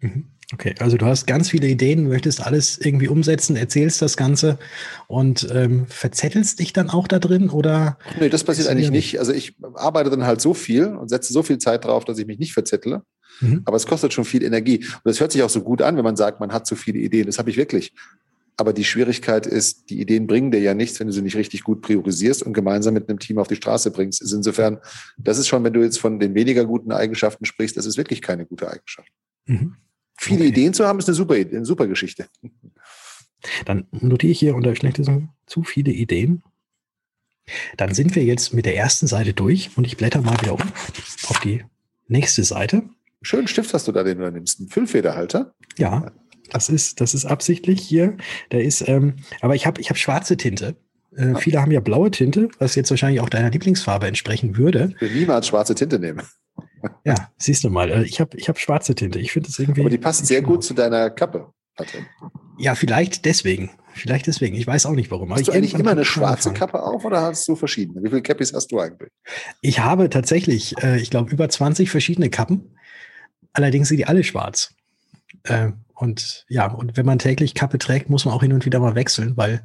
Mhm. 0.00 0.32
Okay, 0.52 0.74
also 0.80 0.98
du 0.98 1.06
hast 1.06 1.26
ganz 1.26 1.48
viele 1.48 1.66
Ideen, 1.66 2.08
möchtest 2.08 2.44
alles 2.44 2.76
irgendwie 2.78 3.08
umsetzen, 3.08 3.56
erzählst 3.56 4.02
das 4.02 4.18
Ganze 4.18 4.58
und 5.06 5.48
ähm, 5.50 5.86
verzettelst 5.86 6.58
dich 6.60 6.74
dann 6.74 6.90
auch 6.90 7.08
da 7.08 7.18
drin 7.18 7.48
oder? 7.48 7.96
Nee, 8.20 8.28
das 8.28 8.44
passiert 8.44 8.68
eigentlich 8.68 8.90
nicht. 8.90 9.18
Also 9.18 9.32
ich 9.32 9.56
arbeite 9.74 10.10
dann 10.10 10.26
halt 10.26 10.42
so 10.42 10.52
viel 10.52 10.88
und 10.88 11.08
setze 11.08 11.32
so 11.32 11.42
viel 11.42 11.56
Zeit 11.56 11.86
drauf, 11.86 12.04
dass 12.04 12.18
ich 12.18 12.26
mich 12.26 12.38
nicht 12.38 12.52
verzettle. 12.52 13.02
Mhm. 13.40 13.62
Aber 13.64 13.76
es 13.76 13.86
kostet 13.86 14.12
schon 14.12 14.26
viel 14.26 14.42
Energie. 14.42 14.78
Und 14.78 15.04
das 15.04 15.20
hört 15.20 15.32
sich 15.32 15.42
auch 15.42 15.48
so 15.48 15.62
gut 15.62 15.80
an, 15.80 15.96
wenn 15.96 16.04
man 16.04 16.16
sagt, 16.16 16.38
man 16.38 16.52
hat 16.52 16.66
so 16.66 16.74
viele 16.74 16.98
Ideen. 16.98 17.26
Das 17.26 17.38
habe 17.38 17.48
ich 17.48 17.56
wirklich. 17.56 17.94
Aber 18.62 18.72
die 18.72 18.84
Schwierigkeit 18.84 19.44
ist, 19.44 19.90
die 19.90 20.00
Ideen 20.00 20.28
bringen 20.28 20.52
dir 20.52 20.60
ja 20.60 20.72
nichts, 20.72 21.00
wenn 21.00 21.08
du 21.08 21.12
sie 21.12 21.20
nicht 21.20 21.34
richtig 21.34 21.64
gut 21.64 21.82
priorisierst 21.82 22.44
und 22.44 22.52
gemeinsam 22.52 22.94
mit 22.94 23.08
einem 23.08 23.18
Team 23.18 23.38
auf 23.38 23.48
die 23.48 23.56
Straße 23.56 23.90
bringst. 23.90 24.22
Ist 24.22 24.30
insofern, 24.30 24.78
das 25.18 25.36
ist 25.38 25.48
schon, 25.48 25.64
wenn 25.64 25.72
du 25.72 25.82
jetzt 25.82 25.98
von 25.98 26.20
den 26.20 26.36
weniger 26.36 26.64
guten 26.64 26.92
Eigenschaften 26.92 27.44
sprichst, 27.44 27.76
das 27.76 27.86
ist 27.86 27.96
wirklich 27.96 28.22
keine 28.22 28.46
gute 28.46 28.70
Eigenschaft. 28.70 29.08
Mhm. 29.46 29.78
Viele 30.16 30.42
okay. 30.42 30.48
Ideen 30.50 30.74
zu 30.74 30.86
haben, 30.86 31.00
ist 31.00 31.08
eine 31.08 31.16
super, 31.16 31.34
eine 31.34 31.64
super 31.64 31.88
Geschichte. 31.88 32.28
Dann 33.64 33.88
notiere 33.90 34.30
ich 34.30 34.38
hier 34.38 34.54
unter 34.54 34.76
schlechte 34.76 35.02
zu 35.46 35.64
viele 35.64 35.90
Ideen. 35.90 36.44
Dann 37.76 37.92
sind 37.94 38.14
wir 38.14 38.22
jetzt 38.22 38.54
mit 38.54 38.64
der 38.64 38.76
ersten 38.76 39.08
Seite 39.08 39.34
durch 39.34 39.76
und 39.76 39.88
ich 39.88 39.96
blätter 39.96 40.22
mal 40.22 40.40
wieder 40.40 40.52
um 40.52 40.62
auf 41.26 41.40
die 41.40 41.64
nächste 42.06 42.44
Seite. 42.44 42.84
Schönen 43.22 43.48
Stift 43.48 43.74
hast 43.74 43.88
du 43.88 43.92
da, 43.92 44.04
den 44.04 44.18
du 44.18 44.30
nimmst. 44.30 44.60
Ein 44.60 44.68
Füllfederhalter. 44.68 45.52
Ja, 45.76 46.12
das 46.52 46.68
ist, 46.68 47.00
das 47.00 47.14
ist 47.14 47.24
absichtlich 47.24 47.80
hier. 47.80 48.16
Der 48.50 48.62
ist, 48.62 48.86
ähm, 48.88 49.16
aber 49.40 49.54
ich 49.54 49.66
habe 49.66 49.80
ich 49.80 49.90
hab 49.90 49.96
schwarze 49.96 50.36
Tinte. 50.36 50.76
Äh, 51.16 51.34
viele 51.36 51.60
haben 51.60 51.70
ja 51.70 51.80
blaue 51.80 52.10
Tinte, 52.10 52.48
was 52.58 52.74
jetzt 52.74 52.90
wahrscheinlich 52.90 53.20
auch 53.20 53.28
deiner 53.28 53.50
Lieblingsfarbe 53.50 54.06
entsprechen 54.06 54.56
würde. 54.56 54.92
Ich 54.96 55.00
will 55.00 55.14
niemals 55.14 55.46
schwarze 55.46 55.74
Tinte 55.74 55.98
nehmen. 55.98 56.22
Ja, 57.04 57.30
siehst 57.38 57.62
du 57.62 57.70
mal. 57.70 57.90
Äh, 57.90 58.02
ich 58.02 58.20
habe 58.20 58.36
ich 58.36 58.48
hab 58.48 58.58
schwarze 58.58 58.96
Tinte. 58.96 59.20
Ich 59.20 59.30
finde 59.30 59.48
es 59.48 59.56
irgendwie. 59.56 59.82
Aber 59.82 59.90
die 59.90 59.98
passt 59.98 60.26
sehr 60.26 60.42
gut 60.42 60.64
zu 60.64 60.74
deiner 60.74 61.10
Kappe, 61.10 61.52
Patrick. 61.76 62.04
Ja, 62.58 62.74
vielleicht 62.74 63.24
deswegen. 63.24 63.70
Vielleicht 63.94 64.26
deswegen. 64.26 64.56
Ich 64.56 64.66
weiß 64.66 64.86
auch 64.86 64.94
nicht 64.94 65.10
warum. 65.12 65.32
Hast 65.32 65.46
du 65.46 65.52
eigentlich 65.52 65.74
immer 65.74 65.92
eine 65.92 66.04
schwarze. 66.04 66.52
Kappe 66.52 66.82
auf 66.82 67.04
oder 67.04 67.22
hast 67.22 67.46
du 67.46 67.54
verschiedene? 67.54 68.02
Wie 68.02 68.08
viele 68.08 68.22
Cappies 68.22 68.52
hast 68.52 68.72
du 68.72 68.80
eigentlich? 68.80 69.10
Ich 69.60 69.78
habe 69.78 70.10
tatsächlich, 70.10 70.76
äh, 70.82 71.00
ich 71.00 71.10
glaube, 71.10 71.30
über 71.30 71.48
20 71.48 71.88
verschiedene 71.88 72.30
Kappen. 72.30 72.76
Allerdings 73.52 73.86
sind 73.86 73.98
die 73.98 74.06
alle 74.06 74.24
schwarz. 74.24 74.74
Äh, 75.44 75.70
und 76.02 76.44
ja, 76.48 76.66
und 76.66 76.96
wenn 76.96 77.06
man 77.06 77.20
täglich 77.20 77.54
Kappe 77.54 77.78
trägt, 77.78 78.10
muss 78.10 78.24
man 78.24 78.34
auch 78.34 78.42
hin 78.42 78.52
und 78.52 78.64
wieder 78.64 78.80
mal 78.80 78.96
wechseln, 78.96 79.36
weil 79.36 79.62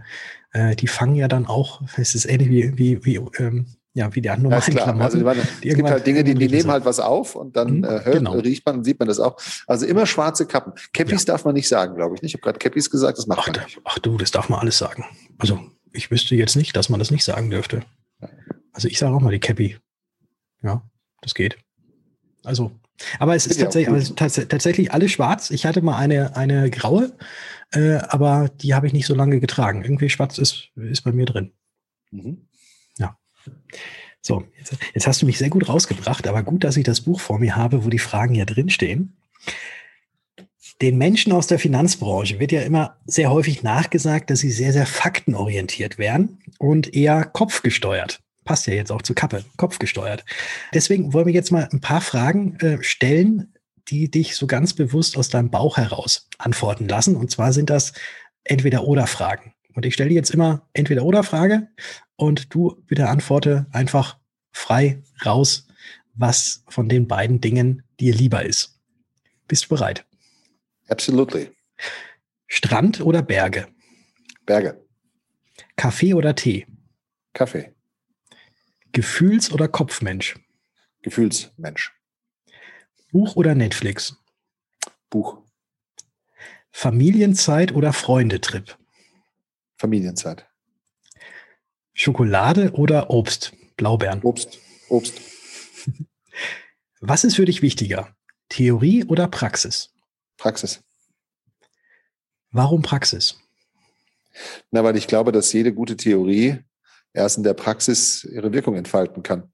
äh, 0.51 0.75
die 0.75 0.87
fangen 0.87 1.15
ja 1.15 1.27
dann 1.27 1.47
auch, 1.47 1.81
es 1.97 2.13
ist 2.13 2.25
ähnlich 2.25 2.49
wie, 2.49 2.77
wie, 2.77 3.05
wie 3.05 3.15
ähm, 3.39 3.65
Ja, 3.93 4.13
wie 4.13 4.21
die 4.21 4.29
normalen 4.29 4.61
ja, 4.67 4.83
Klamotten. 4.83 5.01
Also, 5.01 5.17
meine, 5.17 5.41
es 5.41 5.59
gibt 5.61 5.89
halt 5.89 6.05
Dinge, 6.05 6.23
die, 6.23 6.35
die 6.35 6.47
nehmen 6.47 6.69
halt 6.69 6.85
was 6.85 6.99
auf 6.99 7.35
und 7.35 7.55
dann 7.55 7.79
mhm, 7.79 7.83
äh, 7.83 8.05
hört, 8.05 8.17
genau. 8.19 8.33
riecht 8.33 8.63
man 8.63 8.77
und 8.77 8.83
sieht 8.83 8.99
man 8.99 9.07
das 9.07 9.19
auch. 9.19 9.37
Also 9.65 9.87
immer 9.87 10.05
schwarze 10.05 10.45
Kappen. 10.45 10.73
Cappies 10.93 11.25
ja. 11.25 11.33
darf 11.33 11.45
man 11.45 11.55
nicht 11.55 11.67
sagen, 11.67 11.95
glaube 11.95 12.13
ich 12.15 12.21
nicht. 12.21 12.35
Ich 12.35 12.35
habe 12.35 12.43
gerade 12.43 12.59
Cappies 12.59 12.91
gesagt, 12.91 13.17
das 13.17 13.25
macht 13.25 13.39
ach, 13.41 13.47
man 13.47 13.63
nicht. 13.63 13.81
Ach 13.83 13.97
du, 13.97 14.17
das 14.17 14.29
darf 14.29 14.49
man 14.49 14.59
alles 14.59 14.77
sagen. 14.77 15.05
Also 15.39 15.59
ich 15.91 16.11
wüsste 16.11 16.35
jetzt 16.35 16.55
nicht, 16.55 16.75
dass 16.75 16.89
man 16.89 16.99
das 16.99 17.09
nicht 17.09 17.23
sagen 17.23 17.49
dürfte. 17.49 17.81
Also 18.73 18.87
ich 18.87 18.99
sage 18.99 19.15
auch 19.15 19.21
mal 19.21 19.31
die 19.31 19.39
Cappy. 19.39 19.77
Ja, 20.61 20.83
das 21.21 21.33
geht. 21.33 21.57
Also, 22.47 22.71
aber 23.19 23.35
es 23.35 23.45
ist 23.45 23.59
tatsächlich, 23.59 23.89
aber 23.89 24.15
tats 24.15 24.35
tatsächlich 24.47 24.91
alles 24.93 25.11
schwarz. 25.11 25.51
Ich 25.51 25.65
hatte 25.65 25.81
mal 25.81 25.97
eine, 25.97 26.35
eine 26.35 26.69
graue, 26.69 27.11
äh, 27.73 27.95
aber 27.95 28.49
die 28.61 28.73
habe 28.73 28.87
ich 28.87 28.93
nicht 28.93 29.05
so 29.05 29.13
lange 29.13 29.39
getragen. 29.39 29.83
Irgendwie 29.83 30.09
schwarz 30.09 30.37
ist, 30.37 30.69
ist 30.75 31.03
bei 31.03 31.11
mir 31.11 31.25
drin. 31.25 31.51
Mhm. 32.11 32.47
Ja. 32.97 33.17
So, 34.21 34.45
jetzt, 34.57 34.77
jetzt, 34.93 35.07
hast 35.07 35.21
du 35.21 35.25
mich 35.25 35.37
sehr 35.37 35.49
gut 35.49 35.67
rausgebracht, 35.67 36.27
aber 36.27 36.41
gut, 36.41 36.63
dass 36.63 36.77
ich 36.77 36.85
das 36.85 37.01
Buch 37.01 37.19
vor 37.19 37.37
mir 37.37 37.55
habe, 37.55 37.85
wo 37.85 37.89
die 37.89 37.99
Fragen 37.99 38.33
ja 38.33 38.45
drinstehen. 38.45 39.17
Den 40.81 40.97
Menschen 40.97 41.33
aus 41.33 41.47
der 41.47 41.59
Finanzbranche 41.59 42.39
wird 42.39 42.51
ja 42.51 42.61
immer 42.61 42.97
sehr 43.05 43.31
häufig 43.31 43.63
nachgesagt, 43.63 44.29
dass 44.29 44.39
sie 44.39 44.51
sehr, 44.51 44.73
sehr 44.73 44.85
faktenorientiert 44.85 45.97
wären 45.97 46.39
und 46.59 46.93
eher 46.93 47.25
kopfgesteuert. 47.25 48.21
Passt 48.47 48.65
ja 48.65 48.73
jetzt 48.73 48.93
auch 48.93 49.01
zu 49.01 49.13
Kappe, 49.13 49.43
kopfgesteuert. 49.57 50.23
Deswegen 50.73 51.11
wollen 51.11 51.27
wir 51.27 51.33
jetzt 51.33 51.51
mal 51.51 51.67
ein 51.69 51.81
paar 51.81 51.99
Fragen 51.99 52.55
äh, 52.61 52.81
stellen, 52.81 53.53
die 53.89 54.09
dich 54.09 54.37
so 54.37 54.47
ganz 54.47 54.73
bewusst 54.73 55.17
aus 55.17 55.27
deinem 55.27 55.51
Bauch 55.51 55.75
heraus 55.75 56.29
antworten 56.37 56.87
lassen. 56.87 57.17
Und 57.17 57.29
zwar 57.29 57.51
sind 57.51 57.69
das 57.69 57.91
Entweder-Oder-Fragen. 58.45 59.53
Und 59.73 59.85
ich 59.85 59.93
stelle 59.93 60.09
dir 60.09 60.15
jetzt 60.15 60.31
immer 60.31 60.65
Entweder-Oder-Frage 60.71 61.67
und 62.15 62.53
du 62.53 62.81
bitte 62.87 63.09
antworte 63.09 63.67
einfach 63.71 64.17
frei 64.53 65.03
raus, 65.25 65.67
was 66.13 66.63
von 66.69 66.87
den 66.87 67.05
beiden 67.07 67.41
Dingen 67.41 67.83
dir 67.99 68.15
lieber 68.15 68.45
ist. 68.45 68.79
Bist 69.49 69.65
du 69.65 69.75
bereit? 69.75 70.05
Absolutely. 70.87 71.51
Strand 72.47 73.01
oder 73.01 73.21
Berge? 73.21 73.67
Berge. 74.45 74.81
Kaffee 75.75 76.13
oder 76.13 76.33
Tee? 76.33 76.65
Kaffee. 77.33 77.76
Gefühls- 78.97 79.51
oder 79.51 79.67
Kopfmensch? 79.67 80.39
Gefühlsmensch. 81.03 81.93
Buch 83.11 83.35
oder 83.35 83.53
Netflix? 83.53 84.15
Buch. 85.11 85.43
Familienzeit 86.71 87.73
oder 87.73 87.93
Freundetrip? 87.93 88.75
Familienzeit. 89.77 90.47
Schokolade 91.93 92.71
oder 92.71 93.11
Obst? 93.11 93.53
Blaubeeren. 93.75 94.23
Obst. 94.23 94.57
Obst. 94.89 95.21
Was 96.99 97.23
ist 97.23 97.35
für 97.35 97.45
dich 97.45 97.61
wichtiger? 97.61 98.15
Theorie 98.49 99.05
oder 99.05 99.27
Praxis? 99.27 99.93
Praxis. 100.37 100.83
Warum 102.49 102.81
Praxis? 102.81 103.39
Na, 104.71 104.83
weil 104.83 104.97
ich 104.97 105.05
glaube, 105.05 105.31
dass 105.31 105.53
jede 105.53 105.71
gute 105.71 105.97
Theorie 105.97 106.63
erst 107.13 107.37
in 107.37 107.43
der 107.43 107.53
Praxis 107.53 108.23
ihre 108.23 108.53
Wirkung 108.53 108.75
entfalten 108.75 109.23
kann. 109.23 109.51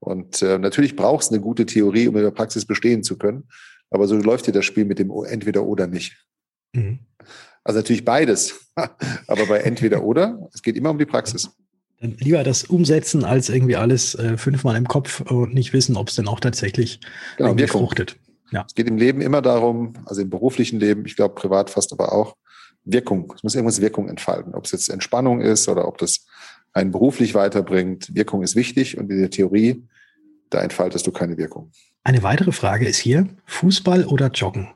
Und 0.00 0.42
äh, 0.42 0.58
natürlich 0.58 0.96
braucht 0.96 1.24
es 1.24 1.30
eine 1.30 1.40
gute 1.40 1.66
Theorie, 1.66 2.08
um 2.08 2.16
in 2.16 2.22
der 2.22 2.30
Praxis 2.30 2.64
bestehen 2.64 3.02
zu 3.02 3.18
können. 3.18 3.48
Aber 3.90 4.06
so 4.06 4.16
läuft 4.16 4.46
dir 4.46 4.52
das 4.52 4.64
Spiel 4.64 4.84
mit 4.84 4.98
dem 4.98 5.10
entweder 5.26 5.64
oder 5.64 5.86
nicht. 5.86 6.16
Mhm. 6.72 7.00
Also 7.64 7.80
natürlich 7.80 8.04
beides. 8.04 8.54
Aber 9.26 9.46
bei 9.46 9.58
entweder 9.58 10.04
oder, 10.04 10.48
es 10.54 10.62
geht 10.62 10.76
immer 10.76 10.90
um 10.90 10.98
die 10.98 11.06
Praxis. 11.06 11.50
Dann 12.00 12.16
lieber 12.18 12.44
das 12.44 12.64
umsetzen, 12.64 13.24
als 13.24 13.48
irgendwie 13.48 13.76
alles 13.76 14.14
äh, 14.14 14.36
fünfmal 14.36 14.76
im 14.76 14.86
Kopf 14.86 15.20
und 15.20 15.52
nicht 15.52 15.72
wissen, 15.72 15.96
ob 15.96 16.08
es 16.08 16.14
denn 16.14 16.28
auch 16.28 16.38
tatsächlich 16.38 17.00
genau, 17.36 17.56
fruchtet. 17.66 18.16
Ja. 18.52 18.64
Es 18.66 18.74
geht 18.74 18.86
im 18.86 18.96
Leben 18.96 19.20
immer 19.20 19.42
darum, 19.42 19.94
also 20.06 20.22
im 20.22 20.30
beruflichen 20.30 20.78
Leben, 20.78 21.04
ich 21.06 21.16
glaube 21.16 21.34
privat 21.34 21.70
fast 21.70 21.92
aber 21.92 22.12
auch, 22.12 22.36
Wirkung. 22.84 23.32
Es 23.36 23.42
muss 23.42 23.54
irgendwas 23.54 23.80
Wirkung 23.80 24.08
entfalten. 24.08 24.54
Ob 24.54 24.64
es 24.64 24.72
jetzt 24.72 24.88
Entspannung 24.88 25.40
ist 25.40 25.68
oder 25.68 25.86
ob 25.86 25.98
das 25.98 26.26
einen 26.72 26.90
beruflich 26.90 27.34
weiterbringt. 27.34 28.14
Wirkung 28.14 28.42
ist 28.42 28.56
wichtig 28.56 28.98
und 28.98 29.10
in 29.10 29.18
der 29.18 29.30
Theorie, 29.30 29.86
da 30.50 30.62
entfaltest 30.62 31.06
du 31.06 31.12
keine 31.12 31.36
Wirkung. 31.36 31.70
Eine 32.04 32.22
weitere 32.22 32.52
Frage 32.52 32.86
ist 32.86 32.98
hier, 32.98 33.28
Fußball 33.46 34.04
oder 34.06 34.28
Joggen? 34.28 34.68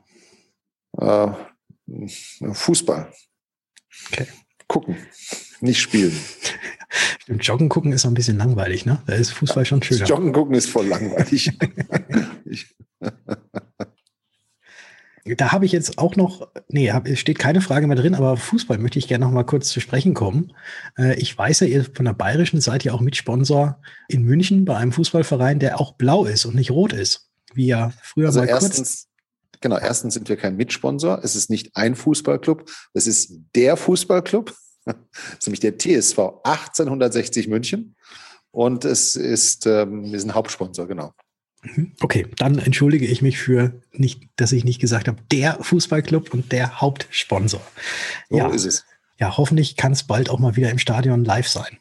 Äh, 0.97 1.27
Fußball. 2.51 3.11
Okay. 4.11 4.27
Gucken, 4.67 4.97
nicht 5.61 5.79
spielen. 5.79 6.17
Stimmt, 7.21 7.45
Joggen 7.45 7.69
gucken 7.69 7.91
ist 7.91 8.05
ein 8.05 8.13
bisschen 8.13 8.37
langweilig, 8.37 8.85
ne? 8.85 9.01
Da 9.05 9.13
ist 9.13 9.31
Fußball 9.31 9.65
schon 9.65 9.81
schöner. 9.81 10.05
Joggen 10.05 10.31
gucken 10.33 10.55
ist 10.55 10.69
voll 10.69 10.87
langweilig. 10.87 11.51
da 15.25 15.51
habe 15.51 15.65
ich 15.65 15.71
jetzt 15.71 15.97
auch 15.97 16.15
noch, 16.15 16.49
nee, 16.67 16.91
hab, 16.91 17.07
steht 17.17 17.39
keine 17.39 17.61
Frage 17.61 17.87
mehr 17.87 17.95
drin, 17.95 18.15
aber 18.15 18.35
Fußball 18.35 18.77
möchte 18.77 18.99
ich 18.99 19.07
gerne 19.07 19.25
noch 19.25 19.31
mal 19.31 19.45
kurz 19.45 19.69
zu 19.69 19.79
sprechen 19.79 20.13
kommen. 20.13 20.53
Äh, 20.97 21.17
ich 21.19 21.37
weiß 21.37 21.61
ja, 21.61 21.67
ihr 21.67 21.85
von 21.85 22.05
der 22.05 22.13
Bayerischen 22.13 22.59
seid 22.59 22.83
ja 22.83 22.93
auch 22.93 22.99
Mitsponsor 22.99 23.79
in 24.09 24.23
München 24.23 24.65
bei 24.65 24.75
einem 24.75 24.91
Fußballverein, 24.91 25.59
der 25.59 25.79
auch 25.79 25.93
blau 25.93 26.25
ist 26.25 26.45
und 26.45 26.55
nicht 26.55 26.71
rot 26.71 26.91
ist, 26.91 27.29
wie 27.53 27.67
ja 27.67 27.93
früher 28.01 28.27
also 28.27 28.41
mal 28.41 28.49
erstens, 28.49 28.75
kurz. 28.75 29.07
Genau, 29.61 29.77
erstens 29.77 30.13
sind 30.13 30.27
wir 30.27 30.35
kein 30.35 30.57
Mitsponsor. 30.57 31.21
Es 31.23 31.37
ist 31.37 31.49
nicht 31.49 31.73
ein 31.75 31.95
Fußballclub. 31.95 32.69
Es 32.93 33.07
ist 33.07 33.39
der 33.55 33.77
Fußballclub. 33.77 34.53
Ist 34.85 35.47
nämlich 35.47 35.61
der 35.61 35.77
TSV 35.77 36.19
1860 36.43 37.47
München. 37.47 37.95
Und 38.51 38.83
es 38.83 39.15
ist, 39.15 39.65
ähm, 39.65 40.11
wir 40.11 40.19
sind 40.19 40.35
Hauptsponsor, 40.35 40.85
genau. 40.85 41.13
Mhm. 41.63 41.93
Okay, 42.01 42.27
dann 42.37 42.59
entschuldige 42.59 43.05
ich 43.05 43.21
mich 43.21 43.37
für 43.37 43.73
nicht, 43.91 44.23
dass 44.35 44.51
ich 44.51 44.63
nicht 44.63 44.79
gesagt 44.79 45.07
habe, 45.07 45.17
der 45.31 45.57
Fußballclub 45.61 46.33
und 46.33 46.51
der 46.51 46.81
Hauptsponsor. 46.81 47.61
So 48.29 48.37
ja, 48.37 48.49
ist 48.49 48.65
es. 48.65 48.85
Ja, 49.19 49.37
hoffentlich 49.37 49.77
kann 49.77 49.93
es 49.93 50.03
bald 50.03 50.29
auch 50.29 50.39
mal 50.39 50.55
wieder 50.55 50.69
im 50.69 50.79
Stadion 50.79 51.23
live 51.23 51.47
sein. 51.47 51.77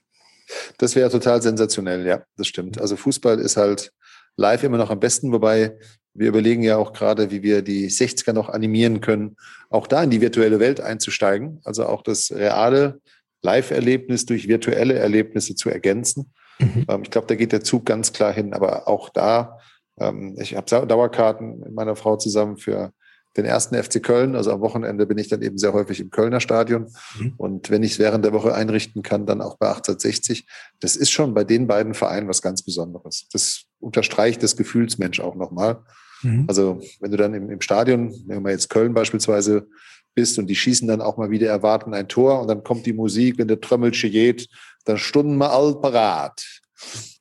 Das 0.79 0.95
wäre 0.95 1.11
total 1.11 1.43
sensationell, 1.43 2.07
ja, 2.07 2.23
das 2.37 2.47
stimmt. 2.47 2.81
Also 2.81 2.97
Fußball 2.97 3.39
ist 3.39 3.57
halt 3.57 3.93
live 4.37 4.63
immer 4.63 4.79
noch 4.79 4.91
am 4.91 5.01
besten, 5.01 5.33
wobei 5.33 5.77
wir 6.15 6.29
überlegen 6.29 6.63
ja 6.63 6.77
auch 6.77 6.93
gerade, 6.93 7.31
wie 7.31 7.43
wir 7.43 7.63
die 7.63 7.89
60er 7.89 8.33
noch 8.33 8.49
animieren 8.49 9.01
können, 9.01 9.37
auch 9.71 9.87
da 9.87 10.03
in 10.03 10.11
die 10.11 10.21
virtuelle 10.21 10.61
Welt 10.61 10.81
einzusteigen. 10.81 11.61
Also 11.65 11.87
auch 11.87 12.03
das 12.03 12.31
reale 12.31 13.01
Live-Erlebnis 13.43 14.27
durch 14.27 14.47
virtuelle 14.47 14.95
Erlebnisse 14.95 15.55
zu 15.55 15.71
ergänzen. 15.71 16.33
Mhm. 16.59 16.85
Ähm, 16.89 17.03
ich 17.03 17.11
glaube, 17.11 17.27
da 17.27 17.35
geht 17.35 17.53
der 17.53 17.63
Zug 17.65 17.87
ganz 17.87 18.13
klar 18.13 18.33
hin. 18.33 18.53
Aber 18.53 18.89
auch 18.89 19.09
da, 19.09 19.59
ähm, 19.99 20.37
ich 20.39 20.57
habe 20.57 20.87
Dauerkarten 20.87 21.61
mit 21.61 21.73
meiner 21.73 21.97
Frau 21.97 22.17
zusammen 22.17 22.57
für 22.57 22.93
den 23.37 23.45
ersten 23.45 23.81
FC 23.83 24.03
Köln. 24.03 24.37
Also 24.37 24.53
am 24.53 24.61
Wochenende 24.61 25.07
bin 25.07 25.19
ich 25.19 25.29
dann 25.29 25.43
eben 25.43 25.59
sehr 25.59 25.73
häufig 25.73 26.01
im 26.01 26.11
Kölner 26.11 26.41
Stadion. 26.41 26.93
Mhm. 27.19 27.35
Und 27.39 27.71
wenn 27.71 27.83
ich 27.83 27.93
es 27.93 27.99
während 27.99 28.25
der 28.25 28.33
Woche 28.33 28.55
einrichten 28.55 29.03
kann, 29.03 29.27
dann 29.27 29.41
auch 29.41 29.57
bei 29.57 29.69
1860. 29.69 30.47
Das 30.81 30.97
ist 30.97 31.11
schon 31.11 31.33
bei 31.33 31.45
den 31.45 31.67
beiden 31.67 31.95
Vereinen 31.95 32.29
was 32.29 32.43
ganz 32.43 32.63
Besonderes. 32.63 33.27
Das 33.33 33.65
unterstreicht 33.81 34.43
das 34.43 34.57
Gefühlsmensch 34.57 35.21
auch 35.21 35.35
nochmal. 35.35 35.83
Mhm. 36.23 36.45
Also 36.49 36.81
wenn 37.01 37.11
du 37.11 37.17
dann 37.17 37.35
im, 37.35 37.51
im 37.51 37.61
Stadion, 37.61 38.15
wenn 38.27 38.43
wir 38.43 38.51
jetzt 38.51 38.69
Köln 38.69 38.93
beispielsweise 38.93 39.67
bist 40.15 40.39
und 40.39 40.47
die 40.49 40.57
schießen 40.57 40.87
dann 40.87 41.01
auch 41.01 41.17
mal 41.17 41.31
wieder 41.31 41.49
erwarten 41.49 41.95
ein 41.95 42.09
Tor 42.09 42.43
und 42.43 42.49
dann 42.49 42.63
kommt 42.63 42.85
die 42.85 42.93
Musik, 42.93 43.39
wenn 43.39 43.49
der 43.49 43.61
Trömmel 43.61 43.93
geht, 43.93 44.49
dann 44.85 44.99
stunden 44.99 45.39
wir 45.39 45.53
all 45.53 45.81
parat. 45.81 46.45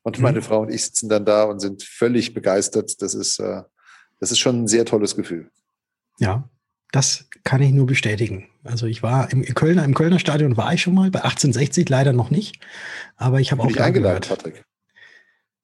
Und 0.03 0.17
mhm. 0.17 0.23
meine 0.23 0.41
Frau 0.41 0.61
und 0.61 0.73
ich 0.73 0.83
sitzen 0.83 1.09
dann 1.09 1.25
da 1.25 1.43
und 1.43 1.59
sind 1.59 1.83
völlig 1.83 2.33
begeistert. 2.33 3.01
Das 3.01 3.13
ist, 3.13 3.39
äh, 3.39 3.63
das 4.19 4.31
ist 4.31 4.39
schon 4.39 4.63
ein 4.63 4.67
sehr 4.67 4.85
tolles 4.85 5.15
Gefühl. 5.15 5.49
Ja, 6.19 6.49
das 6.91 7.25
kann 7.43 7.61
ich 7.61 7.71
nur 7.71 7.85
bestätigen. 7.85 8.47
Also 8.63 8.85
ich 8.85 9.01
war 9.01 9.31
im, 9.31 9.43
Kölner, 9.43 9.85
im 9.85 9.93
Kölner 9.93 10.19
Stadion 10.19 10.57
war 10.57 10.73
ich 10.73 10.81
schon 10.81 10.93
mal, 10.93 11.09
bei 11.09 11.19
1860 11.19 11.87
leider 11.89 12.13
noch 12.13 12.29
nicht. 12.29 12.59
Aber 13.15 13.39
ich 13.39 13.51
habe 13.51 13.63
auch 13.63 13.75
eingeladen, 13.75 14.21
Patrick. 14.27 14.63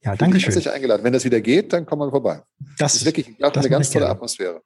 Ja, 0.02 0.16
danke 0.16 0.40
schön. 0.40 0.54
Herzlich 0.54 0.72
eingeladen. 0.72 1.04
Wenn 1.04 1.14
das 1.14 1.26
wieder 1.26 1.42
geht, 1.42 1.74
dann 1.74 1.86
komm 1.86 2.00
mal 2.00 2.10
vorbei. 2.10 2.44
Das, 2.60 2.78
das 2.78 2.96
ist 2.96 3.06
wirklich 3.06 3.28
ich 3.28 3.38
glaube, 3.38 3.60
eine 3.60 3.70
ganz 3.70 3.90
tolle 3.90 4.10
Atmosphäre. 4.10 4.62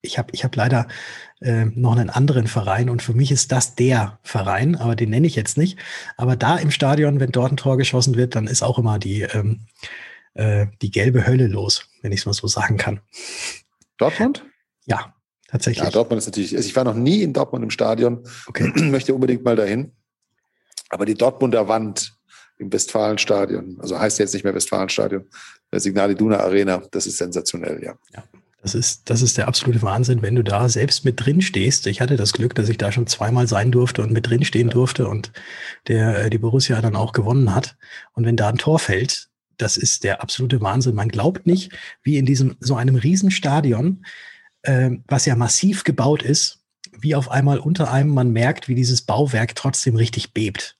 Ich 0.00 0.16
habe 0.16 0.30
ich 0.32 0.44
hab 0.44 0.54
leider 0.54 0.86
äh, 1.40 1.64
noch 1.64 1.96
einen 1.96 2.10
anderen 2.10 2.46
Verein 2.46 2.88
und 2.88 3.02
für 3.02 3.14
mich 3.14 3.32
ist 3.32 3.50
das 3.50 3.74
der 3.74 4.18
Verein, 4.22 4.76
aber 4.76 4.94
den 4.94 5.10
nenne 5.10 5.26
ich 5.26 5.34
jetzt 5.34 5.58
nicht. 5.58 5.78
Aber 6.16 6.36
da 6.36 6.56
im 6.56 6.70
Stadion, 6.70 7.18
wenn 7.18 7.32
dort 7.32 7.52
ein 7.52 7.56
Tor 7.56 7.76
geschossen 7.76 8.16
wird, 8.16 8.36
dann 8.36 8.46
ist 8.46 8.62
auch 8.62 8.78
immer 8.78 8.98
die, 8.98 9.22
ähm, 9.22 9.66
äh, 10.34 10.66
die 10.82 10.90
gelbe 10.90 11.26
Hölle 11.26 11.48
los, 11.48 11.88
wenn 12.02 12.12
ich 12.12 12.20
es 12.20 12.26
mal 12.26 12.32
so 12.32 12.46
sagen 12.46 12.76
kann. 12.76 13.00
Dortmund? 13.96 14.44
Ja, 14.86 15.14
tatsächlich. 15.48 15.84
Ja, 15.84 15.90
Dortmund 15.90 16.18
ist 16.18 16.26
natürlich, 16.26 16.56
also 16.56 16.68
ich 16.68 16.76
war 16.76 16.84
noch 16.84 16.94
nie 16.94 17.22
in 17.22 17.32
Dortmund 17.32 17.64
im 17.64 17.70
Stadion, 17.70 18.24
okay. 18.46 18.72
möchte 18.76 19.14
unbedingt 19.14 19.44
mal 19.44 19.56
dahin. 19.56 19.92
Aber 20.90 21.04
die 21.06 21.14
Dortmunder 21.14 21.68
Wand 21.68 22.16
im 22.58 22.72
Westfalenstadion, 22.72 23.78
also 23.80 23.98
heißt 23.98 24.18
jetzt 24.18 24.32
nicht 24.34 24.44
mehr 24.44 24.54
Westfalenstadion, 24.54 25.28
der 25.70 25.80
Signal 25.80 26.10
Iduna 26.12 26.38
Arena, 26.38 26.82
das 26.90 27.06
ist 27.06 27.18
sensationell, 27.18 27.82
ja. 27.82 27.94
ja. 28.14 28.24
Das 28.60 28.74
ist, 28.74 29.08
das 29.08 29.22
ist 29.22 29.38
der 29.38 29.46
absolute 29.46 29.82
Wahnsinn, 29.82 30.20
wenn 30.20 30.34
du 30.34 30.42
da 30.42 30.68
selbst 30.68 31.04
mit 31.04 31.24
drin 31.24 31.40
stehst. 31.40 31.86
Ich 31.86 32.00
hatte 32.00 32.16
das 32.16 32.32
Glück, 32.32 32.56
dass 32.56 32.68
ich 32.68 32.76
da 32.76 32.90
schon 32.90 33.06
zweimal 33.06 33.46
sein 33.46 33.70
durfte 33.70 34.02
und 34.02 34.10
mit 34.10 34.28
drin 34.28 34.44
stehen 34.44 34.68
durfte 34.68 35.06
und 35.06 35.32
der, 35.86 36.24
äh, 36.24 36.30
die 36.30 36.38
Borussia 36.38 36.80
dann 36.80 36.96
auch 36.96 37.12
gewonnen 37.12 37.54
hat. 37.54 37.76
Und 38.14 38.24
wenn 38.24 38.36
da 38.36 38.48
ein 38.48 38.58
Tor 38.58 38.80
fällt, 38.80 39.28
das 39.58 39.76
ist 39.76 40.02
der 40.02 40.22
absolute 40.22 40.60
Wahnsinn. 40.60 40.96
Man 40.96 41.08
glaubt 41.08 41.46
nicht, 41.46 41.72
wie 42.02 42.18
in 42.18 42.26
diesem, 42.26 42.56
so 42.58 42.74
einem 42.74 42.96
Riesenstadion, 42.96 44.04
äh, 44.62 44.90
was 45.06 45.26
ja 45.26 45.36
massiv 45.36 45.84
gebaut 45.84 46.22
ist, 46.22 46.60
wie 47.00 47.14
auf 47.14 47.30
einmal 47.30 47.58
unter 47.60 47.92
einem 47.92 48.10
man 48.10 48.32
merkt, 48.32 48.68
wie 48.68 48.74
dieses 48.74 49.02
Bauwerk 49.02 49.54
trotzdem 49.54 49.94
richtig 49.94 50.32
bebt. 50.32 50.76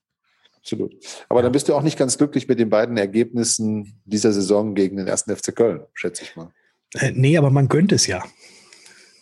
Absolut. 0.57 0.95
Aber 1.29 1.43
dann 1.43 1.53
bist 1.53 1.69
du 1.69 1.75
auch 1.75 1.83
nicht 1.83 1.97
ganz 1.97 2.19
glücklich 2.19 2.49
mit 2.49 2.59
den 2.59 2.71
beiden 2.71 2.97
Ergebnissen 2.97 4.01
dieser 4.05 4.33
Saison 4.33 4.75
gegen 4.75 4.97
den 4.97 5.07
ersten 5.07 5.35
FC 5.35 5.55
Köln, 5.55 5.83
schätze 5.95 6.25
ich 6.25 6.35
mal. 6.35 6.51
Äh, 6.95 7.13
nee, 7.15 7.37
aber 7.37 7.51
man 7.51 7.69
gönnt 7.69 7.93
es 7.93 8.07
ja. 8.07 8.25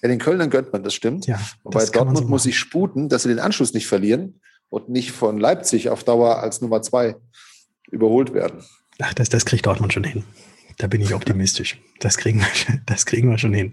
Ja, 0.03 0.09
den 0.09 0.19
Kölnern 0.19 0.51
gönnt 0.51 0.73
man, 0.73 0.83
das 0.83 0.95
stimmt. 0.95 1.27
Ja, 1.27 1.41
Wobei 1.65 1.85
Dortmund 1.87 2.19
so 2.19 2.25
muss 2.25 2.45
sich 2.45 2.59
sputen, 2.59 3.09
dass 3.09 3.23
sie 3.23 3.29
den 3.29 3.39
Anschluss 3.39 3.73
nicht 3.75 3.87
verlieren 3.87 4.41
und 4.69 4.89
nicht 4.89 5.13
von 5.13 5.39
Leipzig 5.39 5.89
auf 5.89 6.05
Dauer 6.05 6.39
als 6.39 6.61
Nummer 6.61 6.83
zwei 6.83 7.17
überholt 7.91 8.35
werden. 8.35 8.63
Ach, 9.01 9.15
das, 9.15 9.29
das 9.29 9.45
kriegt 9.45 9.67
Dortmund 9.67 9.93
schon 9.93 10.05
hin. 10.05 10.25
Da 10.79 10.87
bin 10.87 11.01
ich 11.01 11.15
optimistisch. 11.15 11.81
Das 12.01 12.19
kriegen 12.19 12.41
wir, 12.41 12.81
das 12.87 13.07
kriegen 13.07 13.31
wir 13.31 13.39
schon 13.39 13.55
hin. 13.55 13.73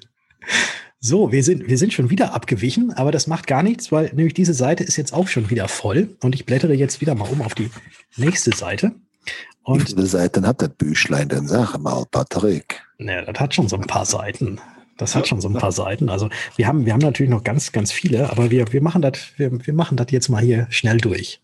So, 1.00 1.34
wir 1.34 1.44
sind, 1.44 1.68
wir 1.68 1.78
sind 1.78 1.92
schon 1.92 2.10
wieder 2.10 2.34
abgewichen, 2.34 2.94
aber 2.94 3.12
das 3.12 3.28
macht 3.28 3.46
gar 3.46 3.62
nichts, 3.62 3.92
weil 3.92 4.06
nämlich 4.14 4.34
diese 4.34 4.54
Seite 4.54 4.86
ist 4.86 4.96
jetzt 4.96 5.14
auch 5.14 5.28
schon 5.28 5.50
wieder 5.50 5.68
voll 5.68 6.16
und 6.22 6.34
ich 6.34 6.46
blättere 6.46 6.74
jetzt 6.74 7.02
wieder 7.02 7.14
mal 7.14 7.28
um 7.30 7.42
auf 7.42 7.56
die 7.56 7.70
nächste 8.16 8.56
Seite. 8.56 8.96
Und 9.64 9.82
Wie 9.82 9.96
viele 9.96 10.06
Seiten 10.06 10.48
hat 10.48 10.62
das 10.62 10.70
Büchlein 10.70 11.28
denn? 11.28 11.48
Sag 11.48 11.78
mal, 11.78 12.06
Patrick. 12.10 12.83
Naja, 12.98 13.24
das 13.24 13.40
hat 13.40 13.54
schon 13.54 13.68
so 13.68 13.76
ein 13.76 13.88
paar 13.88 14.06
Seiten. 14.06 14.60
Das 14.98 15.16
hat 15.16 15.28
schon 15.28 15.42
so 15.42 15.50
ein 15.50 15.56
paar 15.56 15.72
Seiten. 15.72 16.10
Also 16.10 16.30
wir 16.56 16.68
haben, 16.68 16.86
wir 16.86 16.94
haben 16.94 17.00
natürlich 17.00 17.32
noch 17.32 17.44
ganz, 17.44 17.72
ganz 17.72 17.92
viele, 17.92 18.30
aber 18.30 18.52
wir, 18.52 18.72
wir 18.72 18.82
machen 18.82 19.02
das, 19.02 19.20
wir, 19.38 19.52
wir 19.66 19.74
machen 19.74 19.98
das 19.98 20.08
jetzt 20.12 20.30
mal 20.30 20.44
hier 20.44 20.68
schnell 20.70 20.98
durch. 20.98 21.42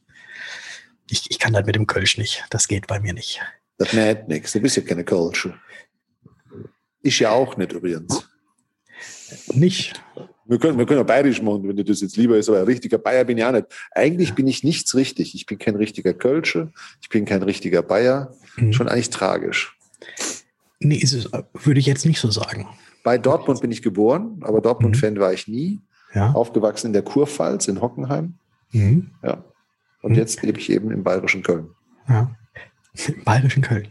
Ich, 1.09 1.31
ich 1.31 1.39
kann 1.39 1.53
das 1.53 1.65
mit 1.65 1.75
dem 1.75 1.87
Kölsch 1.87 2.17
nicht. 2.17 2.45
Das 2.51 2.67
geht 2.67 2.85
bei 2.85 2.99
mir 2.99 3.13
nicht. 3.13 3.41
Das 3.77 3.93
näht 3.93 4.27
nichts. 4.27 4.51
Du 4.51 4.59
bist 4.59 4.77
ja 4.77 4.83
keine 4.83 5.03
Kölsche. 5.03 5.55
Ich 7.01 7.19
ja 7.19 7.31
auch 7.31 7.57
nicht 7.57 7.71
übrigens. 7.71 8.29
Nicht. 9.53 10.03
Wir 10.45 10.57
können, 10.57 10.77
wir 10.77 10.85
können 10.85 11.01
auch 11.01 11.05
bayerisch 11.05 11.41
machen, 11.41 11.67
wenn 11.67 11.75
dir 11.75 11.85
das 11.85 12.01
jetzt 12.01 12.17
lieber 12.17 12.37
ist, 12.37 12.49
aber 12.49 12.59
ein 12.59 12.65
richtiger 12.65 12.97
Bayer 12.97 13.23
bin 13.23 13.37
ich 13.37 13.43
auch 13.43 13.51
nicht. 13.51 13.67
Eigentlich 13.91 14.33
bin 14.33 14.47
ich 14.47 14.63
nichts 14.63 14.95
richtig. 14.95 15.35
Ich 15.35 15.45
bin 15.45 15.59
kein 15.59 15.75
richtiger 15.75 16.13
Kölsche, 16.13 16.71
ich 17.01 17.09
bin 17.09 17.25
kein 17.25 17.43
richtiger 17.43 17.83
Bayer. 17.83 18.35
Mhm. 18.55 18.73
Schon 18.73 18.89
eigentlich 18.89 19.11
tragisch. 19.11 19.77
Nee, 20.79 20.97
ist 20.97 21.13
es, 21.13 21.29
würde 21.53 21.79
ich 21.79 21.85
jetzt 21.85 22.05
nicht 22.05 22.19
so 22.19 22.31
sagen. 22.31 22.67
Bei 23.03 23.17
Dortmund 23.17 23.61
bin 23.61 23.71
ich 23.71 23.81
geboren, 23.81 24.39
aber 24.41 24.61
Dortmund-Fan 24.61 25.15
mhm. 25.15 25.19
war 25.19 25.33
ich 25.33 25.47
nie. 25.47 25.79
Ja. 26.13 26.31
Aufgewachsen 26.31 26.87
in 26.87 26.93
der 26.93 27.01
Kurpfalz 27.01 27.67
in 27.67 27.81
Hockenheim. 27.81 28.33
Mhm. 28.71 29.11
Ja. 29.23 29.43
Und 30.01 30.11
mhm. 30.11 30.17
jetzt 30.17 30.41
lebe 30.41 30.59
ich 30.59 30.71
eben 30.71 30.91
im 30.91 31.03
bayerischen 31.03 31.43
Köln. 31.43 31.69
Ja. 32.07 32.35
Im 33.07 33.23
bayerischen 33.23 33.61
Köln. 33.61 33.87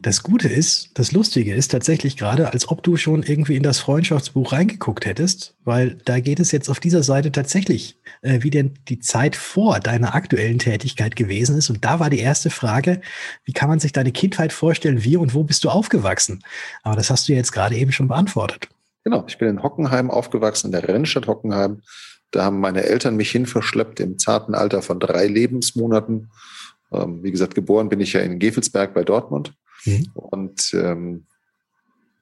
Das 0.00 0.22
Gute 0.22 0.48
ist, 0.48 0.90
das 0.94 1.12
Lustige 1.12 1.54
ist 1.54 1.72
tatsächlich 1.72 2.16
gerade, 2.16 2.52
als 2.52 2.68
ob 2.68 2.82
du 2.82 2.96
schon 2.96 3.22
irgendwie 3.22 3.56
in 3.56 3.62
das 3.62 3.80
Freundschaftsbuch 3.80 4.52
reingeguckt 4.52 5.06
hättest, 5.06 5.56
weil 5.64 5.96
da 6.04 6.20
geht 6.20 6.38
es 6.38 6.52
jetzt 6.52 6.68
auf 6.68 6.78
dieser 6.78 7.02
Seite 7.02 7.32
tatsächlich, 7.32 7.98
äh, 8.22 8.42
wie 8.42 8.50
denn 8.50 8.74
die 8.88 9.00
Zeit 9.00 9.34
vor 9.34 9.80
deiner 9.80 10.14
aktuellen 10.14 10.58
Tätigkeit 10.58 11.16
gewesen 11.16 11.56
ist. 11.58 11.68
Und 11.68 11.84
da 11.84 11.98
war 11.98 12.10
die 12.10 12.20
erste 12.20 12.50
Frage, 12.50 13.00
wie 13.44 13.52
kann 13.52 13.68
man 13.68 13.80
sich 13.80 13.92
deine 13.92 14.12
Kindheit 14.12 14.52
vorstellen, 14.52 15.02
wie 15.02 15.16
und 15.16 15.34
wo 15.34 15.42
bist 15.42 15.64
du 15.64 15.70
aufgewachsen? 15.70 16.42
Aber 16.82 16.96
das 16.96 17.10
hast 17.10 17.28
du 17.28 17.32
jetzt 17.32 17.52
gerade 17.52 17.76
eben 17.76 17.92
schon 17.92 18.08
beantwortet. 18.08 18.68
Genau, 19.04 19.24
ich 19.26 19.38
bin 19.38 19.48
in 19.48 19.62
Hockenheim 19.62 20.10
aufgewachsen, 20.10 20.66
in 20.66 20.72
der 20.72 20.86
Rennstadt 20.86 21.26
Hockenheim. 21.26 21.82
Da 22.30 22.44
haben 22.44 22.60
meine 22.60 22.84
Eltern 22.84 23.16
mich 23.16 23.30
hinverschleppt 23.30 24.00
im 24.00 24.18
zarten 24.18 24.54
Alter 24.54 24.82
von 24.82 25.00
drei 25.00 25.26
Lebensmonaten. 25.26 26.30
Ähm, 26.92 27.22
wie 27.22 27.30
gesagt, 27.30 27.54
geboren 27.54 27.88
bin 27.88 28.00
ich 28.00 28.12
ja 28.12 28.20
in 28.20 28.38
Gefelsberg 28.38 28.94
bei 28.94 29.04
Dortmund. 29.04 29.54
Mhm. 29.84 30.10
Und 30.14 30.74
ähm, 30.74 31.26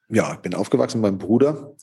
ja, 0.08 0.35
ich 0.35 0.40
bin 0.40 0.54
aufgewachsen 0.54 1.00
mit 1.00 1.11
meinem 1.11 1.18
Bruder, 1.18 1.75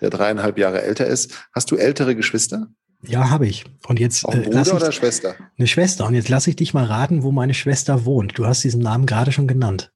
der 0.00 0.10
dreieinhalb 0.10 0.58
Jahre 0.58 0.82
älter 0.82 1.06
ist. 1.06 1.46
Hast 1.52 1.70
du 1.70 1.76
ältere 1.76 2.14
Geschwister? 2.14 2.68
Ja, 3.04 3.30
habe 3.30 3.46
ich. 3.46 3.64
Und 3.88 3.98
jetzt 3.98 4.24
Auch 4.24 4.32
ein 4.32 4.42
äh, 4.42 4.48
Bruder 4.48 4.76
oder 4.76 4.92
Schwester? 4.92 5.34
Eine 5.58 5.66
Schwester. 5.66 6.06
Und 6.06 6.14
jetzt 6.14 6.28
lasse 6.28 6.50
ich 6.50 6.56
dich 6.56 6.72
mal 6.72 6.84
raten, 6.84 7.22
wo 7.22 7.32
meine 7.32 7.54
Schwester 7.54 8.04
wohnt. 8.04 8.38
Du 8.38 8.46
hast 8.46 8.62
diesen 8.62 8.80
Namen 8.80 9.06
gerade 9.06 9.32
schon 9.32 9.48
genannt. 9.48 9.92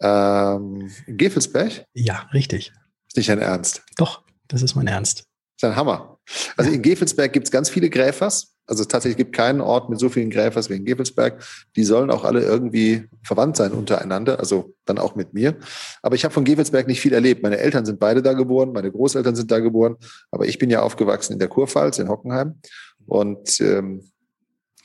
Ähm, 0.00 0.90
Gefelsberg? 1.06 1.86
Ja, 1.94 2.28
richtig. 2.34 2.72
Ist 3.08 3.16
nicht 3.16 3.28
dein 3.28 3.38
Ernst? 3.38 3.82
Doch, 3.96 4.22
das 4.48 4.62
ist 4.62 4.74
mein 4.74 4.86
Ernst. 4.86 5.24
Das 5.60 5.70
ist 5.70 5.72
ein 5.72 5.76
Hammer. 5.76 6.18
Also 6.56 6.70
in 6.70 6.82
Gefelsberg 6.82 7.32
gibt 7.32 7.46
es 7.46 7.50
ganz 7.50 7.70
viele 7.70 7.88
Gräfers. 7.88 8.51
Also 8.72 8.86
tatsächlich 8.86 9.18
gibt 9.18 9.36
keinen 9.36 9.60
Ort 9.60 9.90
mit 9.90 10.00
so 10.00 10.08
vielen 10.08 10.30
Gräfers 10.30 10.70
wie 10.70 10.76
in 10.76 10.86
Gevelsberg. 10.86 11.44
Die 11.76 11.84
sollen 11.84 12.10
auch 12.10 12.24
alle 12.24 12.42
irgendwie 12.42 13.06
verwandt 13.22 13.58
sein 13.58 13.72
untereinander, 13.72 14.38
also 14.38 14.74
dann 14.86 14.96
auch 14.96 15.14
mit 15.14 15.34
mir. 15.34 15.58
Aber 16.00 16.14
ich 16.14 16.24
habe 16.24 16.32
von 16.32 16.44
Gevelsberg 16.44 16.86
nicht 16.86 17.02
viel 17.02 17.12
erlebt. 17.12 17.42
Meine 17.42 17.58
Eltern 17.58 17.84
sind 17.84 18.00
beide 18.00 18.22
da 18.22 18.32
geboren, 18.32 18.72
meine 18.72 18.90
Großeltern 18.90 19.36
sind 19.36 19.50
da 19.50 19.58
geboren, 19.58 19.96
aber 20.30 20.46
ich 20.46 20.58
bin 20.58 20.70
ja 20.70 20.80
aufgewachsen 20.80 21.34
in 21.34 21.38
der 21.38 21.48
Kurpfalz 21.48 21.98
in 21.98 22.08
Hockenheim. 22.08 22.60
Und 23.04 23.60
ähm, 23.60 24.10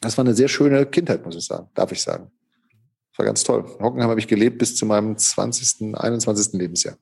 das 0.02 0.18
war 0.18 0.26
eine 0.26 0.34
sehr 0.34 0.50
schöne 0.50 0.86
Kindheit, 0.86 1.24
muss 1.26 1.38
ich 1.38 1.46
sagen, 1.46 1.70
darf 1.74 1.94
ich 1.94 2.02
sagen. 2.02 2.30
Das 3.12 3.20
war 3.20 3.26
ganz 3.26 3.46
toll. 3.46 3.64
In 3.80 3.86
Hockenheim 3.86 4.10
habe 4.10 4.20
ich 4.20 4.28
gelebt 4.28 4.58
bis 4.58 4.76
zu 4.76 4.86
meinem 4.86 5.18
20., 5.18 5.96
21. 5.96 6.60
Lebensjahr. 6.60 6.98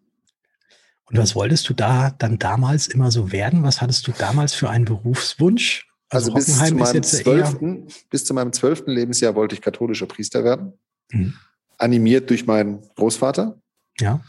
Und 1.05 1.17
was 1.17 1.33
wolltest 1.33 1.67
du 1.67 1.73
da 1.73 2.11
dann 2.11 2.37
damals 2.37 2.87
immer 2.87 3.09
so 3.09 3.31
werden? 3.31 3.63
Was 3.63 3.81
hattest 3.81 4.05
du 4.05 4.11
damals 4.11 4.53
für 4.53 4.69
einen 4.69 4.85
Berufswunsch? 4.85 5.87
Also, 6.09 6.33
also 6.33 6.33
bis, 6.33 6.67
zu 6.67 6.75
meinem 6.75 7.03
12., 7.03 8.07
bis 8.09 8.25
zu 8.25 8.33
meinem 8.33 8.53
zwölften 8.53 8.91
Lebensjahr 8.91 9.35
wollte 9.35 9.55
ich 9.55 9.61
katholischer 9.61 10.05
Priester 10.05 10.43
werden. 10.43 10.73
Mhm. 11.11 11.33
Animiert 11.77 12.29
durch 12.29 12.45
meinen 12.45 12.81
Großvater, 12.95 13.59
ja. 13.99 14.21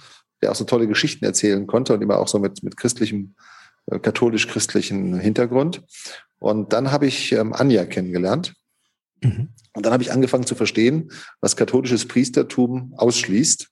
der 0.42 0.50
auch 0.50 0.56
so 0.56 0.64
tolle 0.64 0.86
Geschichten 0.86 1.24
erzählen 1.24 1.66
konnte 1.66 1.94
und 1.94 2.02
immer 2.02 2.18
auch 2.18 2.28
so 2.28 2.38
mit, 2.38 2.62
mit 2.62 2.76
christlichem, 2.76 3.34
äh, 3.86 3.98
katholisch-christlichen 3.98 5.18
Hintergrund. 5.18 5.82
Und 6.38 6.72
dann 6.72 6.90
habe 6.90 7.06
ich 7.06 7.32
ähm, 7.32 7.52
Anja 7.52 7.84
kennengelernt. 7.84 8.54
Mhm. 9.22 9.50
Und 9.74 9.84
dann 9.84 9.92
habe 9.92 10.02
ich 10.02 10.12
angefangen 10.12 10.46
zu 10.46 10.54
verstehen, 10.54 11.12
was 11.40 11.56
katholisches 11.56 12.08
Priestertum 12.08 12.94
ausschließt. 12.96 13.68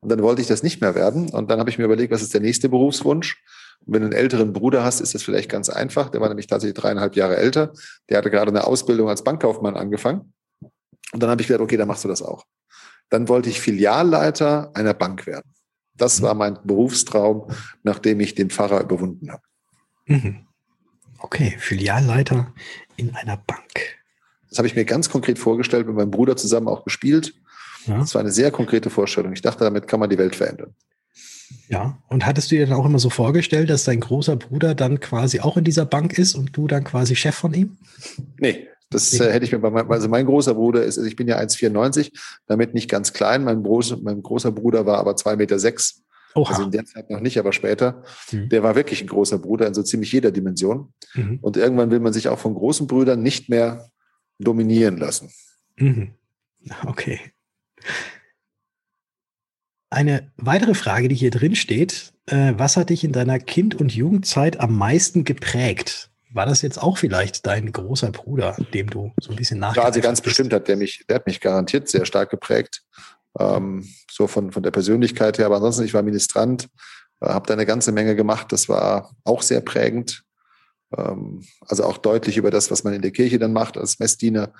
Und 0.00 0.08
dann 0.10 0.22
wollte 0.22 0.42
ich 0.42 0.48
das 0.48 0.62
nicht 0.62 0.80
mehr 0.80 0.94
werden. 0.94 1.30
Und 1.30 1.50
dann 1.50 1.58
habe 1.58 1.70
ich 1.70 1.78
mir 1.78 1.84
überlegt, 1.84 2.12
was 2.12 2.22
ist 2.22 2.34
der 2.34 2.40
nächste 2.40 2.68
Berufswunsch? 2.68 3.42
Und 3.84 3.94
wenn 3.94 4.02
du 4.02 4.06
einen 4.06 4.16
älteren 4.16 4.52
Bruder 4.52 4.84
hast, 4.84 5.00
ist 5.00 5.14
das 5.14 5.22
vielleicht 5.22 5.50
ganz 5.50 5.68
einfach. 5.68 6.10
Der 6.10 6.20
war 6.20 6.28
nämlich 6.28 6.46
tatsächlich 6.46 6.78
dreieinhalb 6.80 7.16
Jahre 7.16 7.36
älter. 7.36 7.72
Der 8.08 8.18
hatte 8.18 8.30
gerade 8.30 8.50
eine 8.50 8.64
Ausbildung 8.64 9.08
als 9.08 9.24
Bankkaufmann 9.24 9.76
angefangen. 9.76 10.32
Und 11.12 11.22
dann 11.22 11.30
habe 11.30 11.42
ich 11.42 11.48
gedacht, 11.48 11.62
okay, 11.62 11.76
dann 11.76 11.88
machst 11.88 12.04
du 12.04 12.08
das 12.08 12.22
auch. 12.22 12.44
Dann 13.10 13.28
wollte 13.28 13.48
ich 13.48 13.60
Filialleiter 13.60 14.72
einer 14.74 14.94
Bank 14.94 15.26
werden. 15.26 15.52
Das 15.94 16.20
war 16.22 16.34
mein 16.34 16.58
Berufstraum, 16.64 17.50
nachdem 17.82 18.20
ich 18.20 18.34
den 18.34 18.50
Pfarrer 18.50 18.82
überwunden 18.82 19.30
habe. 19.30 19.42
Mhm. 20.06 20.46
Okay, 21.18 21.56
Filialleiter 21.58 22.52
in 22.96 23.14
einer 23.14 23.36
Bank. 23.36 23.96
Das 24.48 24.58
habe 24.58 24.68
ich 24.68 24.76
mir 24.76 24.84
ganz 24.84 25.08
konkret 25.08 25.38
vorgestellt, 25.38 25.86
mit 25.86 25.96
meinem 25.96 26.10
Bruder 26.10 26.36
zusammen 26.36 26.68
auch 26.68 26.84
gespielt. 26.84 27.34
Ja. 27.86 27.98
Das 27.98 28.14
war 28.14 28.20
eine 28.20 28.32
sehr 28.32 28.50
konkrete 28.50 28.90
Vorstellung. 28.90 29.32
Ich 29.32 29.42
dachte, 29.42 29.64
damit 29.64 29.88
kann 29.88 30.00
man 30.00 30.10
die 30.10 30.18
Welt 30.18 30.36
verändern. 30.36 30.74
Ja, 31.68 31.98
und 32.08 32.26
hattest 32.26 32.50
du 32.50 32.56
dir 32.56 32.66
dann 32.66 32.76
auch 32.76 32.86
immer 32.86 32.98
so 32.98 33.10
vorgestellt, 33.10 33.70
dass 33.70 33.84
dein 33.84 34.00
großer 34.00 34.36
Bruder 34.36 34.74
dann 34.74 35.00
quasi 35.00 35.40
auch 35.40 35.56
in 35.56 35.64
dieser 35.64 35.84
Bank 35.84 36.18
ist 36.18 36.34
und 36.34 36.56
du 36.56 36.66
dann 36.66 36.84
quasi 36.84 37.16
Chef 37.16 37.34
von 37.34 37.54
ihm? 37.54 37.76
Nee, 38.38 38.68
das 38.90 39.12
äh, 39.18 39.32
hätte 39.32 39.44
ich 39.44 39.52
mir 39.52 39.58
bei 39.58 39.70
meinem, 39.70 39.90
also 39.90 40.08
mein 40.08 40.26
großer 40.26 40.54
Bruder 40.54 40.84
ist, 40.84 40.96
also 40.98 41.08
ich 41.08 41.16
bin 41.16 41.26
ja 41.26 41.38
1,94, 41.38 42.12
damit 42.46 42.74
nicht 42.74 42.88
ganz 42.88 43.12
klein. 43.12 43.44
Mein, 43.44 43.62
groß, 43.62 44.00
mein 44.02 44.22
großer 44.22 44.52
Bruder 44.52 44.86
war 44.86 44.98
aber 44.98 45.12
2,6 45.12 45.36
Meter. 45.36 45.58
Sechs. 45.58 46.02
Oha. 46.34 46.50
Also 46.50 46.64
in 46.64 46.70
der 46.70 46.84
Zeit 46.84 47.10
noch 47.10 47.20
nicht, 47.20 47.38
aber 47.38 47.52
später. 47.52 48.04
Mhm. 48.30 48.48
Der 48.50 48.62
war 48.62 48.76
wirklich 48.76 49.00
ein 49.00 49.08
großer 49.08 49.38
Bruder 49.38 49.66
in 49.66 49.74
so 49.74 49.82
ziemlich 49.82 50.12
jeder 50.12 50.30
Dimension. 50.30 50.92
Mhm. 51.14 51.38
Und 51.40 51.56
irgendwann 51.56 51.90
will 51.90 52.00
man 52.00 52.12
sich 52.12 52.28
auch 52.28 52.38
von 52.38 52.54
großen 52.54 52.86
Brüdern 52.86 53.22
nicht 53.22 53.48
mehr 53.48 53.90
dominieren 54.38 54.98
lassen. 54.98 55.30
Mhm. 55.76 56.12
Okay. 56.84 57.20
Eine 59.90 60.32
weitere 60.36 60.74
Frage, 60.74 61.08
die 61.08 61.14
hier 61.14 61.30
drin 61.30 61.54
steht, 61.54 62.12
äh, 62.26 62.54
was 62.56 62.76
hat 62.76 62.90
dich 62.90 63.04
in 63.04 63.12
deiner 63.12 63.38
Kind- 63.38 63.76
und 63.76 63.94
Jugendzeit 63.94 64.58
am 64.60 64.76
meisten 64.76 65.24
geprägt? 65.24 66.10
War 66.32 66.44
das 66.44 66.60
jetzt 66.62 66.82
auch 66.82 66.98
vielleicht 66.98 67.46
dein 67.46 67.70
großer 67.72 68.10
Bruder, 68.10 68.56
dem 68.74 68.90
du 68.90 69.12
so 69.20 69.30
ein 69.30 69.36
bisschen 69.36 69.60
nach? 69.60 69.76
Ja, 69.76 69.84
also 69.84 70.00
ganz 70.00 70.20
bist? 70.20 70.36
bestimmt 70.36 70.52
hat 70.52 70.68
der 70.68 70.76
mich, 70.76 71.04
der 71.08 71.16
hat 71.16 71.26
mich 71.26 71.40
garantiert 71.40 71.88
sehr 71.88 72.04
stark 72.04 72.30
geprägt. 72.30 72.82
Ähm, 73.38 73.86
so 74.10 74.26
von, 74.26 74.50
von 74.50 74.62
der 74.62 74.70
Persönlichkeit 74.70 75.38
her. 75.38 75.46
Aber 75.46 75.56
ansonsten, 75.56 75.84
ich 75.84 75.94
war 75.94 76.02
Ministrant, 76.02 76.68
äh, 77.20 77.28
habe 77.28 77.46
da 77.46 77.54
eine 77.54 77.66
ganze 77.66 77.92
Menge 77.92 78.16
gemacht. 78.16 78.52
Das 78.52 78.68
war 78.68 79.14
auch 79.24 79.42
sehr 79.42 79.60
prägend. 79.60 80.24
Ähm, 80.96 81.42
also 81.60 81.84
auch 81.84 81.98
deutlich 81.98 82.36
über 82.36 82.50
das, 82.50 82.70
was 82.70 82.82
man 82.82 82.92
in 82.92 83.02
der 83.02 83.12
Kirche 83.12 83.38
dann 83.38 83.52
macht 83.52 83.78
als 83.78 83.98
Messdiener 83.98 84.52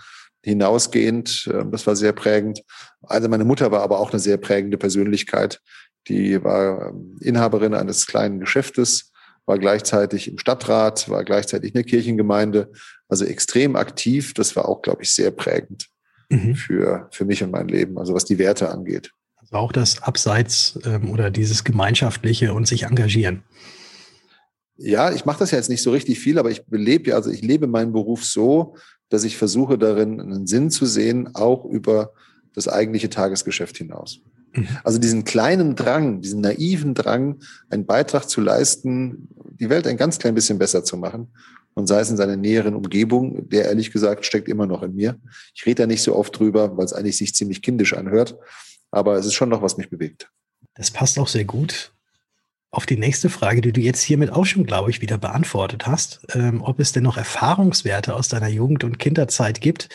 hinausgehend. 0.47 1.51
Ähm, 1.53 1.71
das 1.71 1.87
war 1.87 1.97
sehr 1.97 2.13
prägend. 2.13 2.63
Also 3.03 3.29
meine 3.29 3.45
Mutter 3.45 3.71
war 3.71 3.83
aber 3.83 3.99
auch 3.99 4.11
eine 4.11 4.21
sehr 4.21 4.37
prägende 4.37 4.79
Persönlichkeit, 4.79 5.61
Die 6.09 6.43
war 6.43 6.91
ähm, 6.91 7.17
Inhaberin 7.21 7.75
eines 7.75 8.07
kleinen 8.07 8.39
Geschäftes, 8.39 9.13
war 9.45 9.59
gleichzeitig 9.59 10.29
im 10.29 10.39
Stadtrat, 10.39 11.09
war 11.09 11.25
gleichzeitig 11.25 11.71
in 11.71 11.75
der 11.75 11.85
Kirchengemeinde, 11.85 12.71
also 13.09 13.25
extrem 13.25 13.77
aktiv. 13.77 14.35
Das 14.35 14.55
war 14.55 14.69
auch, 14.69 14.83
glaube 14.83 15.03
ich, 15.03 15.13
sehr 15.13 15.33
prägend 15.33 15.89
mhm. 16.29 16.55
für, 16.55 17.09
für 17.11 17.25
mich 17.25 17.43
und 17.43 17.51
mein 17.51 17.69
Leben, 17.69 17.99
also 17.99 18.15
was 18.15 18.25
die 18.25 18.39
Werte 18.39 18.71
angeht. 18.71 19.11
Also 19.37 19.57
auch 19.57 19.73
das 19.73 20.03
Abseits 20.03 20.79
ähm, 20.85 21.11
oder 21.11 21.31
dieses 21.31 21.65
Gemeinschaftliche 21.65 22.55
und 22.55 22.67
sich 22.67 22.85
engagieren. 22.85 23.43
Ja, 24.79 25.11
ich 25.13 25.25
mache 25.25 25.39
das 25.39 25.53
ja 25.53 25.59
jetzt 25.59 25.71
nicht 25.71 25.83
so 25.83 25.91
richtig 25.91 26.19
viel, 26.21 26.39
aber 26.39 26.51
ich 26.51 26.63
lebe 26.71 27.11
ja, 27.11 27.17
also 27.17 27.31
ich 27.31 27.43
lebe 27.43 27.67
meinen 27.67 27.93
Beruf 27.93 28.25
so, 28.25 28.77
dass 29.09 29.25
ich 29.25 29.37
versuche 29.37 29.79
darin 29.79 30.21
einen 30.21 30.47
Sinn 30.47 30.71
zu 30.71 30.87
sehen, 30.87 31.35
auch 31.35 31.65
über 31.65 32.13
das 32.55 32.69
eigentliche 32.69 33.11
Tagesgeschäft 33.11 33.77
hinaus. 33.77 34.21
Mhm. 34.53 34.69
Also 34.85 34.99
diesen 34.99 35.25
kleinen 35.25 35.77
Drang, 35.77 36.21
diesen 36.21 36.41
naiven 36.41 36.95
Drang, 36.95 37.41
einen 37.71 37.87
Beitrag 37.87 38.29
zu 38.29 38.41
leisten, 38.41 39.29
die 39.61 39.71
Welt 39.71 39.87
ein 39.87 39.97
ganz 39.97 40.19
klein 40.19 40.35
bisschen 40.35 40.59
besser 40.59 40.85
zu 40.85 40.97
machen 40.97 41.29
und 41.75 41.87
sei 41.87 42.01
es 42.01 42.11
in 42.11 42.17
seiner 42.17 42.37
näheren 42.37 42.75
Umgebung, 42.75 43.49
der 43.49 43.67
ehrlich 43.67 43.93
gesagt 43.93 44.25
steckt 44.25 44.49
immer 44.49 44.67
noch 44.67 44.83
in 44.83 44.95
mir. 44.95 45.19
Ich 45.55 45.67
rede 45.67 45.83
da 45.83 45.87
nicht 45.87 46.03
so 46.03 46.17
oft 46.17 46.39
drüber, 46.39 46.77
weil 46.77 46.87
es 46.87 46.93
eigentlich 46.93 47.19
sich 47.19 47.35
ziemlich 47.35 47.63
kindisch 47.63 47.95
anhört, 47.95 48.37
aber 48.91 49.17
es 49.17 49.27
ist 49.27 49.35
schon 49.35 49.51
noch, 49.51 49.63
was 49.63 49.77
mich 49.77 49.91
bewegt. 49.91 50.31
Das 50.75 50.91
passt 50.91 51.19
auch 51.19 51.29
sehr 51.29 51.45
gut 51.45 51.93
auf 52.71 52.87
die 52.87 52.97
nächste 52.97 53.31
Frage, 53.31 53.61
die 53.61 53.73
du 53.73 53.81
jetzt 53.81 54.03
hiermit 54.03 54.31
auch 54.31 54.45
schon, 54.45 54.67
glaube 54.67 54.91
ich, 54.91 55.01
wieder 55.01 55.19
beantwortet 55.19 55.87
hast, 55.87 56.27
ähm, 56.35 56.63
ob 56.63 56.81
es 56.81 56.93
denn 56.93 57.05
noch 57.05 57.17
Erfahrungswerte 57.17 58.15
aus 58.15 58.29
deiner 58.29 58.49
Jugend- 58.49 58.85
und 58.85 58.99
Kinderzeit 58.99 59.61
gibt, 59.61 59.89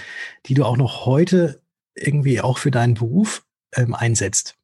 die 0.45 0.53
du 0.53 0.65
auch 0.65 0.77
noch 0.77 1.05
heute 1.05 1.61
irgendwie 1.95 2.41
auch 2.41 2.57
für 2.57 2.71
deinen 2.71 2.95
Beruf 2.95 3.43
ähm, 3.75 3.93
einsetzt. 3.93 4.55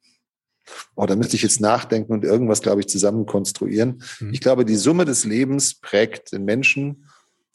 Oh, 0.96 1.06
da 1.06 1.16
müsste 1.16 1.36
ich 1.36 1.44
jetzt 1.44 1.62
nachdenken 1.62 2.12
und 2.12 2.26
irgendwas, 2.26 2.62
glaube 2.62 2.82
ich, 2.82 2.88
zusammen 2.88 3.26
konstruieren. 3.26 4.02
Mhm. 4.20 4.34
Ich 4.34 4.42
glaube, 4.42 4.66
die 4.66 4.76
Summe 4.76 5.06
des 5.06 5.24
Lebens 5.24 5.76
prägt 5.76 6.32
den 6.32 6.44
Menschen 6.44 7.07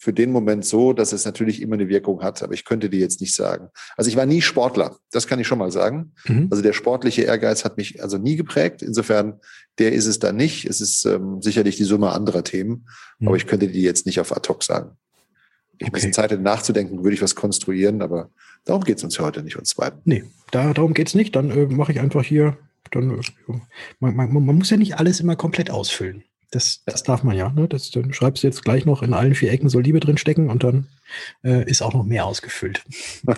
für 0.02 0.12
den 0.12 0.32
Moment 0.32 0.64
so, 0.64 0.92
dass 0.92 1.12
es 1.12 1.24
natürlich 1.24 1.62
immer 1.62 1.74
eine 1.74 1.88
Wirkung 1.88 2.24
hat, 2.24 2.42
aber 2.42 2.54
ich 2.54 2.64
könnte 2.64 2.90
die 2.90 2.98
jetzt 2.98 3.20
nicht 3.20 3.36
sagen. 3.36 3.68
Also 3.96 4.10
ich 4.10 4.16
war 4.16 4.26
nie 4.26 4.42
Sportler, 4.42 4.96
das 5.12 5.28
kann 5.28 5.38
ich 5.38 5.46
schon 5.46 5.60
mal 5.60 5.70
sagen. 5.70 6.14
Mhm. 6.26 6.48
Also 6.50 6.60
der 6.60 6.72
sportliche 6.72 7.22
Ehrgeiz 7.22 7.64
hat 7.64 7.76
mich 7.76 8.02
also 8.02 8.18
nie 8.18 8.34
geprägt. 8.34 8.82
Insofern, 8.82 9.38
der 9.78 9.92
ist 9.92 10.06
es 10.06 10.18
da 10.18 10.32
nicht. 10.32 10.64
Es 10.64 10.80
ist 10.80 11.04
ähm, 11.04 11.40
sicherlich 11.40 11.76
die 11.76 11.84
Summe 11.84 12.10
anderer 12.10 12.42
Themen, 12.42 12.88
mhm. 13.20 13.28
aber 13.28 13.36
ich 13.36 13.46
könnte 13.46 13.68
die 13.68 13.82
jetzt 13.82 14.04
nicht 14.04 14.18
auf 14.18 14.36
ad 14.36 14.48
hoc 14.48 14.64
sagen. 14.64 14.96
Ich 15.74 15.82
okay. 15.82 15.84
ein 15.84 15.92
bisschen 15.92 16.12
Zeit 16.12 16.32
hätte 16.32 16.42
nachzudenken, 16.42 17.04
würde 17.04 17.14
ich 17.14 17.22
was 17.22 17.36
konstruieren, 17.36 18.02
aber 18.02 18.30
darum 18.64 18.82
geht 18.82 18.98
es 18.98 19.04
uns 19.04 19.20
heute 19.20 19.44
nicht, 19.44 19.56
uns 19.56 19.76
beiden. 19.76 20.00
Nee, 20.04 20.24
da, 20.50 20.74
darum 20.74 20.94
geht 20.94 21.06
es 21.06 21.14
nicht. 21.14 21.36
Dann 21.36 21.52
äh, 21.52 21.66
mache 21.66 21.92
ich 21.92 22.00
einfach 22.00 22.24
hier, 22.24 22.58
dann, 22.90 23.20
äh, 23.20 23.22
man, 24.00 24.16
man, 24.16 24.32
man 24.32 24.56
muss 24.56 24.70
ja 24.70 24.76
nicht 24.76 24.98
alles 24.98 25.20
immer 25.20 25.36
komplett 25.36 25.70
ausfüllen. 25.70 26.24
Das, 26.52 26.82
das 26.84 27.02
darf 27.02 27.24
man 27.24 27.34
ja. 27.34 27.50
Ne? 27.50 27.66
Das, 27.66 27.90
dann 27.90 28.12
schreibst 28.12 28.42
du 28.42 28.46
jetzt 28.46 28.62
gleich 28.62 28.84
noch 28.84 29.02
in 29.02 29.14
allen 29.14 29.34
vier 29.34 29.50
Ecken 29.50 29.70
soll 29.70 29.82
Liebe 29.82 30.00
drin 30.00 30.18
stecken 30.18 30.50
und 30.50 30.62
dann 30.62 30.86
äh, 31.42 31.68
ist 31.68 31.82
auch 31.82 31.94
noch 31.94 32.04
mehr 32.04 32.26
ausgefüllt. 32.26 32.84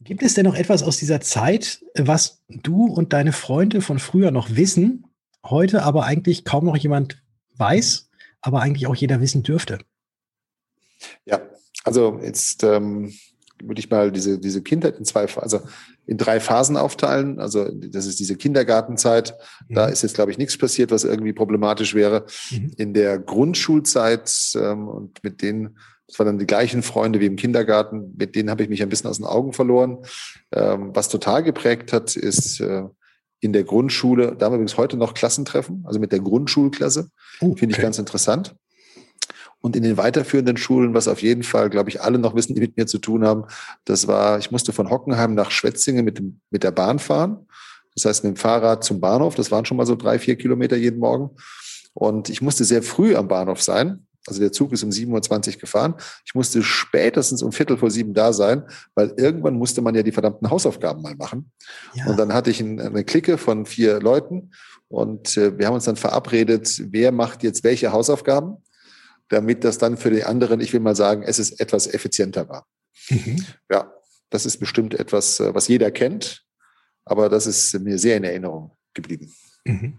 Gibt 0.00 0.22
es 0.22 0.34
denn 0.34 0.44
noch 0.44 0.56
etwas 0.56 0.82
aus 0.82 0.98
dieser 0.98 1.20
Zeit, 1.20 1.82
was 1.94 2.42
du 2.48 2.86
und 2.86 3.12
deine 3.12 3.32
Freunde 3.32 3.80
von 3.80 3.98
früher 4.00 4.32
noch 4.32 4.56
wissen, 4.56 5.06
heute 5.44 5.84
aber 5.84 6.04
eigentlich 6.04 6.44
kaum 6.44 6.64
noch 6.64 6.76
jemand 6.76 7.22
weiß, 7.56 8.10
aber 8.40 8.60
eigentlich 8.60 8.88
auch 8.88 8.96
jeder 8.96 9.20
wissen 9.20 9.44
dürfte? 9.44 9.78
Ja, 11.24 11.40
also 11.84 12.20
jetzt 12.22 12.64
ähm, 12.64 13.12
würde 13.62 13.78
ich 13.78 13.88
mal 13.88 14.10
diese, 14.10 14.40
diese 14.40 14.62
Kindheit 14.62 14.96
in 14.96 15.04
zwei, 15.04 15.26
also 15.36 15.60
in 16.06 16.18
drei 16.18 16.40
Phasen 16.40 16.76
aufteilen. 16.76 17.40
Also 17.40 17.68
das 17.70 18.06
ist 18.06 18.18
diese 18.20 18.36
Kindergartenzeit. 18.36 19.36
Mhm. 19.68 19.74
Da 19.74 19.86
ist 19.86 20.02
jetzt, 20.02 20.14
glaube 20.14 20.30
ich, 20.30 20.38
nichts 20.38 20.56
passiert, 20.56 20.90
was 20.90 21.04
irgendwie 21.04 21.32
problematisch 21.32 21.94
wäre. 21.94 22.26
Mhm. 22.50 22.72
In 22.76 22.94
der 22.94 23.18
Grundschulzeit 23.18 24.30
ähm, 24.56 24.88
und 24.88 25.22
mit 25.24 25.42
denen, 25.42 25.78
das 26.06 26.18
waren 26.18 26.26
dann 26.26 26.38
die 26.38 26.46
gleichen 26.46 26.82
Freunde 26.82 27.20
wie 27.20 27.26
im 27.26 27.36
Kindergarten, 27.36 28.14
mit 28.16 28.36
denen 28.36 28.50
habe 28.50 28.62
ich 28.62 28.68
mich 28.68 28.82
ein 28.82 28.88
bisschen 28.88 29.10
aus 29.10 29.16
den 29.16 29.26
Augen 29.26 29.52
verloren. 29.52 29.98
Ähm, 30.52 30.90
was 30.94 31.08
total 31.08 31.42
geprägt 31.42 31.92
hat, 31.92 32.16
ist 32.16 32.60
äh, 32.60 32.84
in 33.40 33.52
der 33.52 33.64
Grundschule, 33.64 34.36
da 34.36 34.46
haben 34.46 34.52
wir 34.52 34.56
übrigens 34.56 34.78
heute 34.78 34.96
noch 34.96 35.14
Klassentreffen, 35.14 35.84
also 35.86 35.98
mit 35.98 36.12
der 36.12 36.20
Grundschulklasse. 36.20 37.10
Oh, 37.40 37.50
okay. 37.50 37.60
Finde 37.60 37.74
ich 37.74 37.82
ganz 37.82 37.98
interessant 37.98 38.54
und 39.66 39.74
in 39.74 39.82
den 39.82 39.96
weiterführenden 39.96 40.56
Schulen, 40.56 40.94
was 40.94 41.08
auf 41.08 41.22
jeden 41.22 41.42
Fall, 41.42 41.70
glaube 41.70 41.90
ich, 41.90 42.00
alle 42.00 42.20
noch 42.20 42.36
wissen, 42.36 42.54
die 42.54 42.60
mit 42.60 42.76
mir 42.76 42.86
zu 42.86 42.98
tun 42.98 43.24
haben, 43.24 43.46
das 43.84 44.06
war, 44.06 44.38
ich 44.38 44.52
musste 44.52 44.72
von 44.72 44.90
Hockenheim 44.90 45.34
nach 45.34 45.50
Schwetzingen 45.50 46.04
mit, 46.04 46.18
dem, 46.18 46.40
mit 46.50 46.62
der 46.62 46.70
Bahn 46.70 47.00
fahren. 47.00 47.48
Das 47.96 48.04
heißt, 48.04 48.22
mit 48.22 48.36
dem 48.36 48.36
Fahrrad 48.36 48.84
zum 48.84 49.00
Bahnhof, 49.00 49.34
das 49.34 49.50
waren 49.50 49.64
schon 49.64 49.76
mal 49.76 49.84
so 49.84 49.96
drei, 49.96 50.20
vier 50.20 50.36
Kilometer 50.36 50.76
jeden 50.76 51.00
Morgen. 51.00 51.30
Und 51.94 52.28
ich 52.28 52.40
musste 52.42 52.64
sehr 52.64 52.80
früh 52.84 53.16
am 53.16 53.26
Bahnhof 53.26 53.60
sein. 53.60 54.06
Also 54.28 54.38
der 54.38 54.52
Zug 54.52 54.70
ist 54.70 54.84
um 54.84 54.90
7.20 54.90 55.54
Uhr 55.54 55.60
gefahren. 55.62 55.94
Ich 56.24 56.36
musste 56.36 56.62
spätestens 56.62 57.42
um 57.42 57.50
Viertel 57.50 57.76
vor 57.76 57.90
sieben 57.90 58.14
da 58.14 58.32
sein, 58.32 58.62
weil 58.94 59.14
irgendwann 59.16 59.54
musste 59.54 59.82
man 59.82 59.96
ja 59.96 60.04
die 60.04 60.12
verdammten 60.12 60.48
Hausaufgaben 60.48 61.02
mal 61.02 61.16
machen. 61.16 61.50
Ja. 61.94 62.06
Und 62.06 62.20
dann 62.20 62.32
hatte 62.32 62.52
ich 62.52 62.60
eine 62.62 63.02
Clique 63.02 63.36
von 63.36 63.66
vier 63.66 63.98
Leuten 63.98 64.52
und 64.86 65.36
äh, 65.36 65.58
wir 65.58 65.66
haben 65.66 65.74
uns 65.74 65.86
dann 65.86 65.96
verabredet, 65.96 66.80
wer 66.92 67.10
macht 67.10 67.42
jetzt 67.42 67.64
welche 67.64 67.90
Hausaufgaben 67.90 68.58
damit 69.28 69.64
das 69.64 69.78
dann 69.78 69.96
für 69.96 70.10
die 70.10 70.24
anderen, 70.24 70.60
ich 70.60 70.72
will 70.72 70.80
mal 70.80 70.96
sagen, 70.96 71.22
es 71.22 71.38
ist 71.38 71.60
etwas 71.60 71.86
effizienter 71.86 72.48
war. 72.48 72.66
Mhm. 73.08 73.44
Ja, 73.70 73.92
das 74.30 74.46
ist 74.46 74.58
bestimmt 74.58 74.94
etwas, 74.94 75.40
äh, 75.40 75.54
was 75.54 75.68
jeder 75.68 75.90
kennt, 75.90 76.44
aber 77.04 77.28
das 77.28 77.46
ist 77.46 77.78
mir 77.80 77.98
sehr 77.98 78.16
in 78.16 78.24
Erinnerung 78.24 78.72
geblieben. 78.94 79.32
Mhm. 79.64 79.98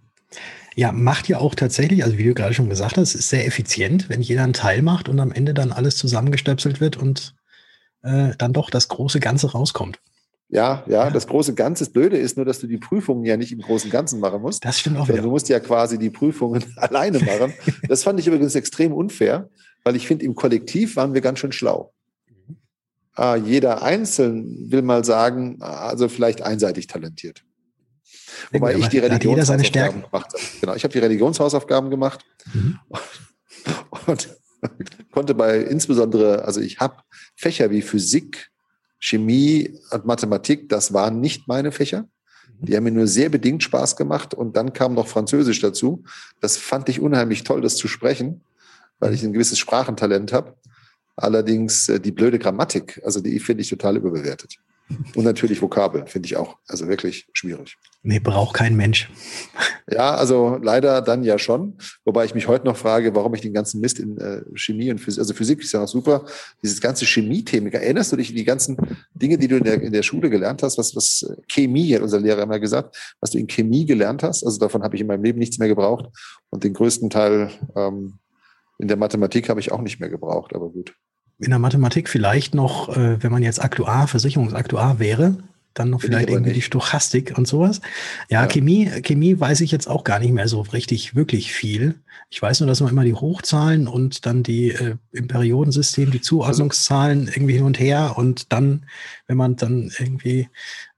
Ja, 0.75 0.91
macht 0.91 1.27
ja 1.27 1.39
auch 1.39 1.55
tatsächlich, 1.55 2.03
also 2.03 2.17
wie 2.17 2.25
du 2.25 2.33
gerade 2.33 2.53
schon 2.53 2.69
gesagt 2.69 2.97
hast, 2.97 3.15
ist 3.15 3.29
sehr 3.29 3.47
effizient, 3.47 4.09
wenn 4.09 4.21
jeder 4.21 4.43
einen 4.43 4.53
Teil 4.53 4.81
macht 4.81 5.09
und 5.09 5.19
am 5.19 5.31
Ende 5.31 5.53
dann 5.53 5.71
alles 5.71 5.97
zusammengestöpselt 5.97 6.79
wird 6.79 6.97
und 6.97 7.35
äh, 8.03 8.31
dann 8.37 8.53
doch 8.53 8.69
das 8.69 8.87
große 8.87 9.19
Ganze 9.19 9.51
rauskommt. 9.51 9.99
Ja, 10.49 10.85
ja, 10.87 11.09
das 11.09 11.27
große 11.27 11.55
Ganze, 11.55 11.83
das 11.83 11.91
Blöde 11.91 12.17
ist 12.17 12.37
nur, 12.37 12.45
dass 12.45 12.59
du 12.59 12.67
die 12.67 12.77
Prüfungen 12.77 13.25
ja 13.25 13.35
nicht 13.35 13.51
im 13.51 13.59
großen 13.59 13.89
Ganzen 13.89 14.21
machen 14.21 14.41
musst. 14.41 14.63
Das 14.63 14.79
stimmt 14.79 14.97
auch 14.97 15.09
wieder. 15.09 15.21
Du 15.21 15.29
musst 15.29 15.49
ja 15.49 15.59
quasi 15.59 15.97
die 15.97 16.09
Prüfungen 16.09 16.63
alleine 16.77 17.19
machen. 17.19 17.53
Das 17.87 18.03
fand 18.03 18.19
ich 18.19 18.27
übrigens 18.27 18.55
extrem 18.55 18.93
unfair, 18.93 19.49
weil 19.83 19.95
ich 19.95 20.07
finde, 20.07 20.25
im 20.25 20.35
Kollektiv 20.35 20.95
waren 20.95 21.13
wir 21.13 21.21
ganz 21.21 21.39
schön 21.39 21.51
schlau. 21.51 21.93
Ah, 23.13 23.35
jeder 23.35 23.81
einzeln 23.81 24.71
will 24.71 24.83
mal 24.83 25.03
sagen, 25.03 25.61
also 25.61 26.07
vielleicht 26.07 26.43
einseitig 26.43 26.87
talentiert. 26.87 27.43
Wobei 28.51 28.75
ich 28.75 28.87
die 28.87 28.99
Religionshausaufgaben 28.99 30.03
gemacht 30.03 30.33
habe. 30.33 30.43
Genau, 30.61 30.75
ich 30.75 30.83
habe 30.83 30.93
die 30.93 30.99
Religionshausaufgaben 30.99 31.89
gemacht 31.89 32.25
mhm. 32.53 32.79
und 34.05 34.37
konnte 35.11 35.33
bei 35.33 35.57
insbesondere, 35.57 36.45
also 36.45 36.61
ich 36.61 36.79
habe 36.79 36.97
Fächer 37.35 37.71
wie 37.71 37.81
Physik, 37.81 38.51
Chemie 38.99 39.79
und 39.91 40.05
Mathematik, 40.05 40.69
das 40.69 40.93
waren 40.93 41.19
nicht 41.19 41.47
meine 41.47 41.71
Fächer. 41.71 42.07
Die 42.59 42.75
haben 42.75 42.85
mir 42.85 42.91
nur 42.91 43.07
sehr 43.07 43.29
bedingt 43.29 43.61
Spaß 43.63 43.95
gemacht 43.95 44.33
und 44.33 44.57
dann 44.57 44.73
kam 44.73 44.95
noch 44.95 45.07
Französisch 45.07 45.61
dazu. 45.61 46.03
Das 46.41 46.57
fand 46.57 46.89
ich 46.89 46.99
unheimlich 46.99 47.43
toll, 47.43 47.61
das 47.61 47.75
zu 47.75 47.87
sprechen, 47.87 48.41
weil 48.99 49.13
ich 49.13 49.23
ein 49.23 49.33
gewisses 49.33 49.59
Sprachentalent 49.59 50.33
habe. 50.33 50.55
Allerdings 51.15 51.89
äh, 51.89 51.99
die 51.99 52.11
blöde 52.11 52.39
Grammatik, 52.39 53.01
also 53.03 53.21
die 53.21 53.39
finde 53.39 53.61
ich 53.61 53.69
total 53.69 53.97
überbewertet. 53.97 54.57
Und 55.15 55.25
natürlich 55.25 55.61
Vokabeln, 55.61 56.07
finde 56.07 56.27
ich 56.27 56.37
auch. 56.37 56.57
Also 56.67 56.87
wirklich 56.87 57.27
schwierig. 57.33 57.77
Nee, 58.03 58.19
braucht 58.19 58.55
kein 58.55 58.75
Mensch. 58.75 59.09
Ja, 59.91 60.15
also 60.15 60.57
leider 60.61 61.01
dann 61.01 61.23
ja 61.23 61.37
schon. 61.37 61.77
Wobei 62.05 62.23
ich 62.23 62.33
mich 62.33 62.47
heute 62.47 62.65
noch 62.65 62.77
frage, 62.77 63.13
warum 63.15 63.33
ich 63.33 63.41
den 63.41 63.53
ganzen 63.53 63.81
Mist 63.81 63.99
in 63.99 64.17
äh, 64.17 64.43
Chemie 64.55 64.91
und 64.91 64.99
Physik, 64.99 65.19
also 65.19 65.33
Physik 65.33 65.59
ist 65.61 65.73
ja 65.73 65.81
noch 65.81 65.87
super, 65.87 66.25
dieses 66.63 66.79
ganze 66.79 67.05
Chemie-Thema. 67.05 67.69
Erinnerst 67.73 68.11
du 68.11 68.15
dich 68.15 68.33
die 68.33 68.45
ganzen 68.45 68.77
Dinge, 69.13 69.37
die 69.37 69.47
du 69.47 69.57
in 69.57 69.63
der, 69.63 69.81
in 69.81 69.91
der 69.91 70.03
Schule 70.03 70.29
gelernt 70.29 70.63
hast, 70.63 70.77
was, 70.77 70.95
was 70.95 71.23
äh, 71.23 71.35
Chemie, 71.47 71.93
hat 71.93 72.01
unser 72.01 72.19
Lehrer 72.19 72.43
immer 72.43 72.59
gesagt, 72.59 73.15
was 73.19 73.31
du 73.31 73.39
in 73.39 73.47
Chemie 73.47 73.85
gelernt 73.85 74.23
hast? 74.23 74.45
Also 74.45 74.57
davon 74.59 74.83
habe 74.83 74.95
ich 74.95 75.01
in 75.01 75.07
meinem 75.07 75.23
Leben 75.23 75.39
nichts 75.39 75.57
mehr 75.57 75.67
gebraucht. 75.67 76.05
Und 76.49 76.63
den 76.63 76.73
größten 76.73 77.09
Teil 77.09 77.49
ähm, 77.75 78.19
in 78.77 78.87
der 78.87 78.97
Mathematik 78.97 79.49
habe 79.49 79.59
ich 79.59 79.71
auch 79.71 79.81
nicht 79.81 79.99
mehr 79.99 80.09
gebraucht, 80.09 80.55
aber 80.55 80.69
gut 80.69 80.95
in 81.39 81.49
der 81.49 81.59
Mathematik 81.59 82.09
vielleicht 82.09 82.55
noch, 82.55 82.95
äh, 82.95 83.21
wenn 83.21 83.31
man 83.31 83.43
jetzt 83.43 83.63
Aktuar, 83.63 84.07
Versicherungsaktuar 84.07 84.99
wäre, 84.99 85.37
dann 85.73 85.91
noch 85.91 86.01
Bin 86.01 86.09
vielleicht 86.09 86.29
irgendwie 86.29 86.49
nicht. 86.49 86.57
die 86.57 86.61
Stochastik 86.63 87.37
und 87.37 87.47
sowas. 87.47 87.81
Ja, 88.29 88.41
ja, 88.41 88.47
Chemie, 88.47 88.89
Chemie 89.03 89.39
weiß 89.39 89.61
ich 89.61 89.71
jetzt 89.71 89.87
auch 89.87 90.03
gar 90.03 90.19
nicht 90.19 90.33
mehr 90.33 90.47
so 90.47 90.61
richtig, 90.61 91.15
wirklich 91.15 91.53
viel. 91.53 91.95
Ich 92.29 92.41
weiß 92.41 92.59
nur, 92.59 92.67
dass 92.67 92.81
man 92.81 92.89
immer 92.89 93.03
die 93.03 93.13
Hochzahlen 93.13 93.87
und 93.87 94.25
dann 94.25 94.43
die 94.43 94.71
äh, 94.71 94.95
im 95.11 95.27
Periodensystem, 95.27 96.11
die 96.11 96.21
Zuordnungszahlen 96.21 97.27
irgendwie 97.27 97.53
hin 97.53 97.63
und 97.63 97.79
her 97.79 98.13
und 98.17 98.51
dann, 98.51 98.85
wenn 99.27 99.37
man 99.37 99.55
dann 99.55 99.91
irgendwie 99.97 100.49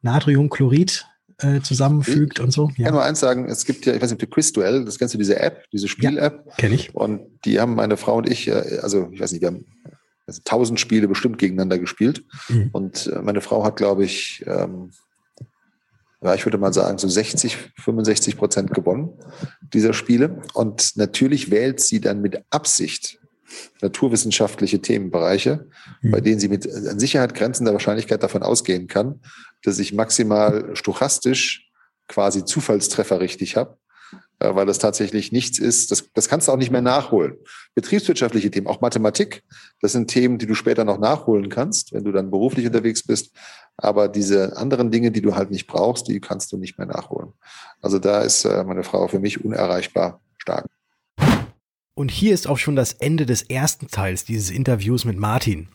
Natriumchlorid 0.01 1.05
äh, 1.39 1.61
zusammenfügt 1.61 2.39
ich 2.39 2.43
und 2.43 2.51
so. 2.51 2.69
Ich 2.75 2.83
kann 2.83 2.93
nur 2.93 3.03
eins 3.03 3.19
sagen, 3.19 3.45
es 3.45 3.65
gibt 3.65 3.85
ja, 3.85 3.93
ich 3.93 4.01
weiß 4.01 4.11
nicht, 4.11 4.31
Quizduell, 4.31 4.85
das 4.85 4.97
kennst 4.97 5.13
du, 5.13 5.17
diese 5.17 5.39
App, 5.39 5.65
diese 5.71 5.87
Spiel-App. 5.87 6.43
Ja, 6.47 6.55
kenne 6.55 6.75
ich. 6.75 6.95
Und 6.95 7.21
die 7.45 7.59
haben 7.59 7.75
meine 7.75 7.97
Frau 7.97 8.17
und 8.17 8.29
ich, 8.29 8.47
äh, 8.47 8.79
also 8.81 9.09
ich 9.11 9.19
weiß 9.19 9.31
nicht, 9.33 9.41
wir 9.41 9.47
haben 9.47 9.65
also 10.29 10.41
tausend 10.45 10.79
Spiele 10.79 11.07
bestimmt 11.07 11.37
gegeneinander 11.37 11.79
gespielt. 11.79 12.23
Mhm. 12.47 12.69
Und 12.71 13.07
äh, 13.07 13.21
meine 13.21 13.41
Frau 13.41 13.63
hat, 13.63 13.77
glaube 13.77 14.05
ich, 14.05 14.43
ähm, 14.47 14.91
ja, 16.21 16.35
ich 16.35 16.45
würde 16.45 16.57
mal 16.57 16.73
sagen, 16.73 16.97
so 16.97 17.07
60, 17.07 17.57
65 17.77 18.37
Prozent 18.37 18.73
gewonnen 18.73 19.09
dieser 19.73 19.93
Spiele. 19.93 20.41
Und 20.53 20.97
natürlich 20.97 21.49
wählt 21.49 21.79
sie 21.79 21.99
dann 21.99 22.21
mit 22.21 22.43
Absicht 22.49 23.19
naturwissenschaftliche 23.81 24.79
Themenbereiche, 24.81 25.67
mhm. 26.01 26.11
bei 26.11 26.21
denen 26.21 26.39
sie 26.39 26.49
mit 26.49 26.71
an 26.71 26.99
Sicherheit 26.99 27.33
grenzender 27.33 27.73
Wahrscheinlichkeit 27.73 28.21
davon 28.21 28.43
ausgehen 28.43 28.87
kann, 28.87 29.21
dass 29.63 29.79
ich 29.79 29.93
maximal 29.93 30.75
stochastisch 30.75 31.71
quasi 32.07 32.45
Zufallstreffer 32.45 33.19
richtig 33.19 33.55
habe 33.55 33.77
äh, 33.77 33.88
weil 34.39 34.65
das 34.65 34.79
tatsächlich 34.79 35.31
nichts 35.31 35.59
ist. 35.59 35.91
Das, 35.91 36.09
das 36.13 36.29
kannst 36.29 36.47
du 36.47 36.51
auch 36.51 36.57
nicht 36.57 36.71
mehr 36.71 36.81
nachholen. 36.81 37.35
Betriebswirtschaftliche 37.75 38.49
Themen, 38.49 38.67
auch 38.67 38.81
Mathematik, 38.81 39.43
das 39.81 39.91
sind 39.91 40.07
Themen, 40.07 40.37
die 40.37 40.47
du 40.47 40.55
später 40.55 40.85
noch 40.85 40.97
nachholen 40.97 41.49
kannst, 41.49 41.93
wenn 41.93 42.03
du 42.03 42.11
dann 42.11 42.31
beruflich 42.31 42.65
unterwegs 42.65 43.03
bist. 43.03 43.31
Aber 43.77 44.07
diese 44.07 44.57
anderen 44.57 44.91
Dinge, 44.91 45.11
die 45.11 45.21
du 45.21 45.35
halt 45.35 45.51
nicht 45.51 45.67
brauchst, 45.67 46.07
die 46.07 46.19
kannst 46.19 46.51
du 46.51 46.57
nicht 46.57 46.77
mehr 46.77 46.87
nachholen. 46.87 47.33
Also 47.81 47.99
da 47.99 48.21
ist 48.21 48.45
äh, 48.45 48.63
meine 48.63 48.83
Frau 48.83 49.07
für 49.07 49.19
mich 49.19 49.43
unerreichbar 49.43 50.21
stark. 50.37 50.65
Und 51.93 52.11
hier 52.11 52.33
ist 52.33 52.47
auch 52.47 52.57
schon 52.57 52.77
das 52.77 52.93
Ende 52.93 53.25
des 53.25 53.41
ersten 53.41 53.87
Teils 53.87 54.23
dieses 54.23 54.51
Interviews 54.51 55.03
mit 55.03 55.17
Martin. 55.17 55.67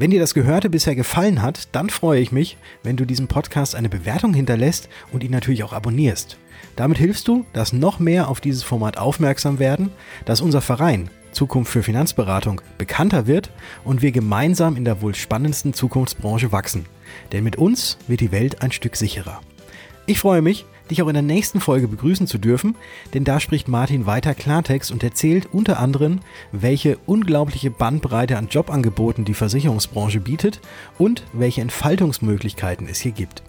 Wenn 0.00 0.12
dir 0.12 0.20
das 0.20 0.32
Gehörte 0.32 0.70
bisher 0.70 0.94
gefallen 0.94 1.42
hat, 1.42 1.74
dann 1.74 1.90
freue 1.90 2.20
ich 2.20 2.30
mich, 2.30 2.56
wenn 2.84 2.96
du 2.96 3.04
diesem 3.04 3.26
Podcast 3.26 3.74
eine 3.74 3.88
Bewertung 3.88 4.32
hinterlässt 4.32 4.88
und 5.10 5.24
ihn 5.24 5.32
natürlich 5.32 5.64
auch 5.64 5.72
abonnierst. 5.72 6.38
Damit 6.76 6.98
hilfst 6.98 7.26
du, 7.26 7.44
dass 7.52 7.72
noch 7.72 7.98
mehr 7.98 8.28
auf 8.28 8.40
dieses 8.40 8.62
Format 8.62 8.96
aufmerksam 8.96 9.58
werden, 9.58 9.90
dass 10.24 10.40
unser 10.40 10.60
Verein 10.60 11.10
Zukunft 11.32 11.72
für 11.72 11.82
Finanzberatung 11.82 12.60
bekannter 12.78 13.26
wird 13.26 13.50
und 13.82 14.00
wir 14.00 14.12
gemeinsam 14.12 14.76
in 14.76 14.84
der 14.84 15.02
wohl 15.02 15.16
spannendsten 15.16 15.74
Zukunftsbranche 15.74 16.52
wachsen. 16.52 16.86
Denn 17.32 17.42
mit 17.42 17.56
uns 17.56 17.98
wird 18.06 18.20
die 18.20 18.30
Welt 18.30 18.62
ein 18.62 18.70
Stück 18.70 18.94
sicherer. 18.94 19.40
Ich 20.06 20.20
freue 20.20 20.42
mich, 20.42 20.64
dich 20.90 21.02
auch 21.02 21.08
in 21.08 21.14
der 21.14 21.22
nächsten 21.22 21.60
Folge 21.60 21.88
begrüßen 21.88 22.26
zu 22.26 22.38
dürfen, 22.38 22.76
denn 23.14 23.24
da 23.24 23.40
spricht 23.40 23.68
Martin 23.68 24.06
weiter 24.06 24.34
Klartext 24.34 24.90
und 24.90 25.02
erzählt 25.02 25.48
unter 25.52 25.78
anderem, 25.78 26.20
welche 26.52 26.98
unglaubliche 27.06 27.70
Bandbreite 27.70 28.36
an 28.36 28.48
Jobangeboten 28.48 29.24
die 29.24 29.34
Versicherungsbranche 29.34 30.20
bietet 30.20 30.60
und 30.98 31.24
welche 31.32 31.60
Entfaltungsmöglichkeiten 31.60 32.88
es 32.88 33.00
hier 33.00 33.12
gibt. 33.12 33.42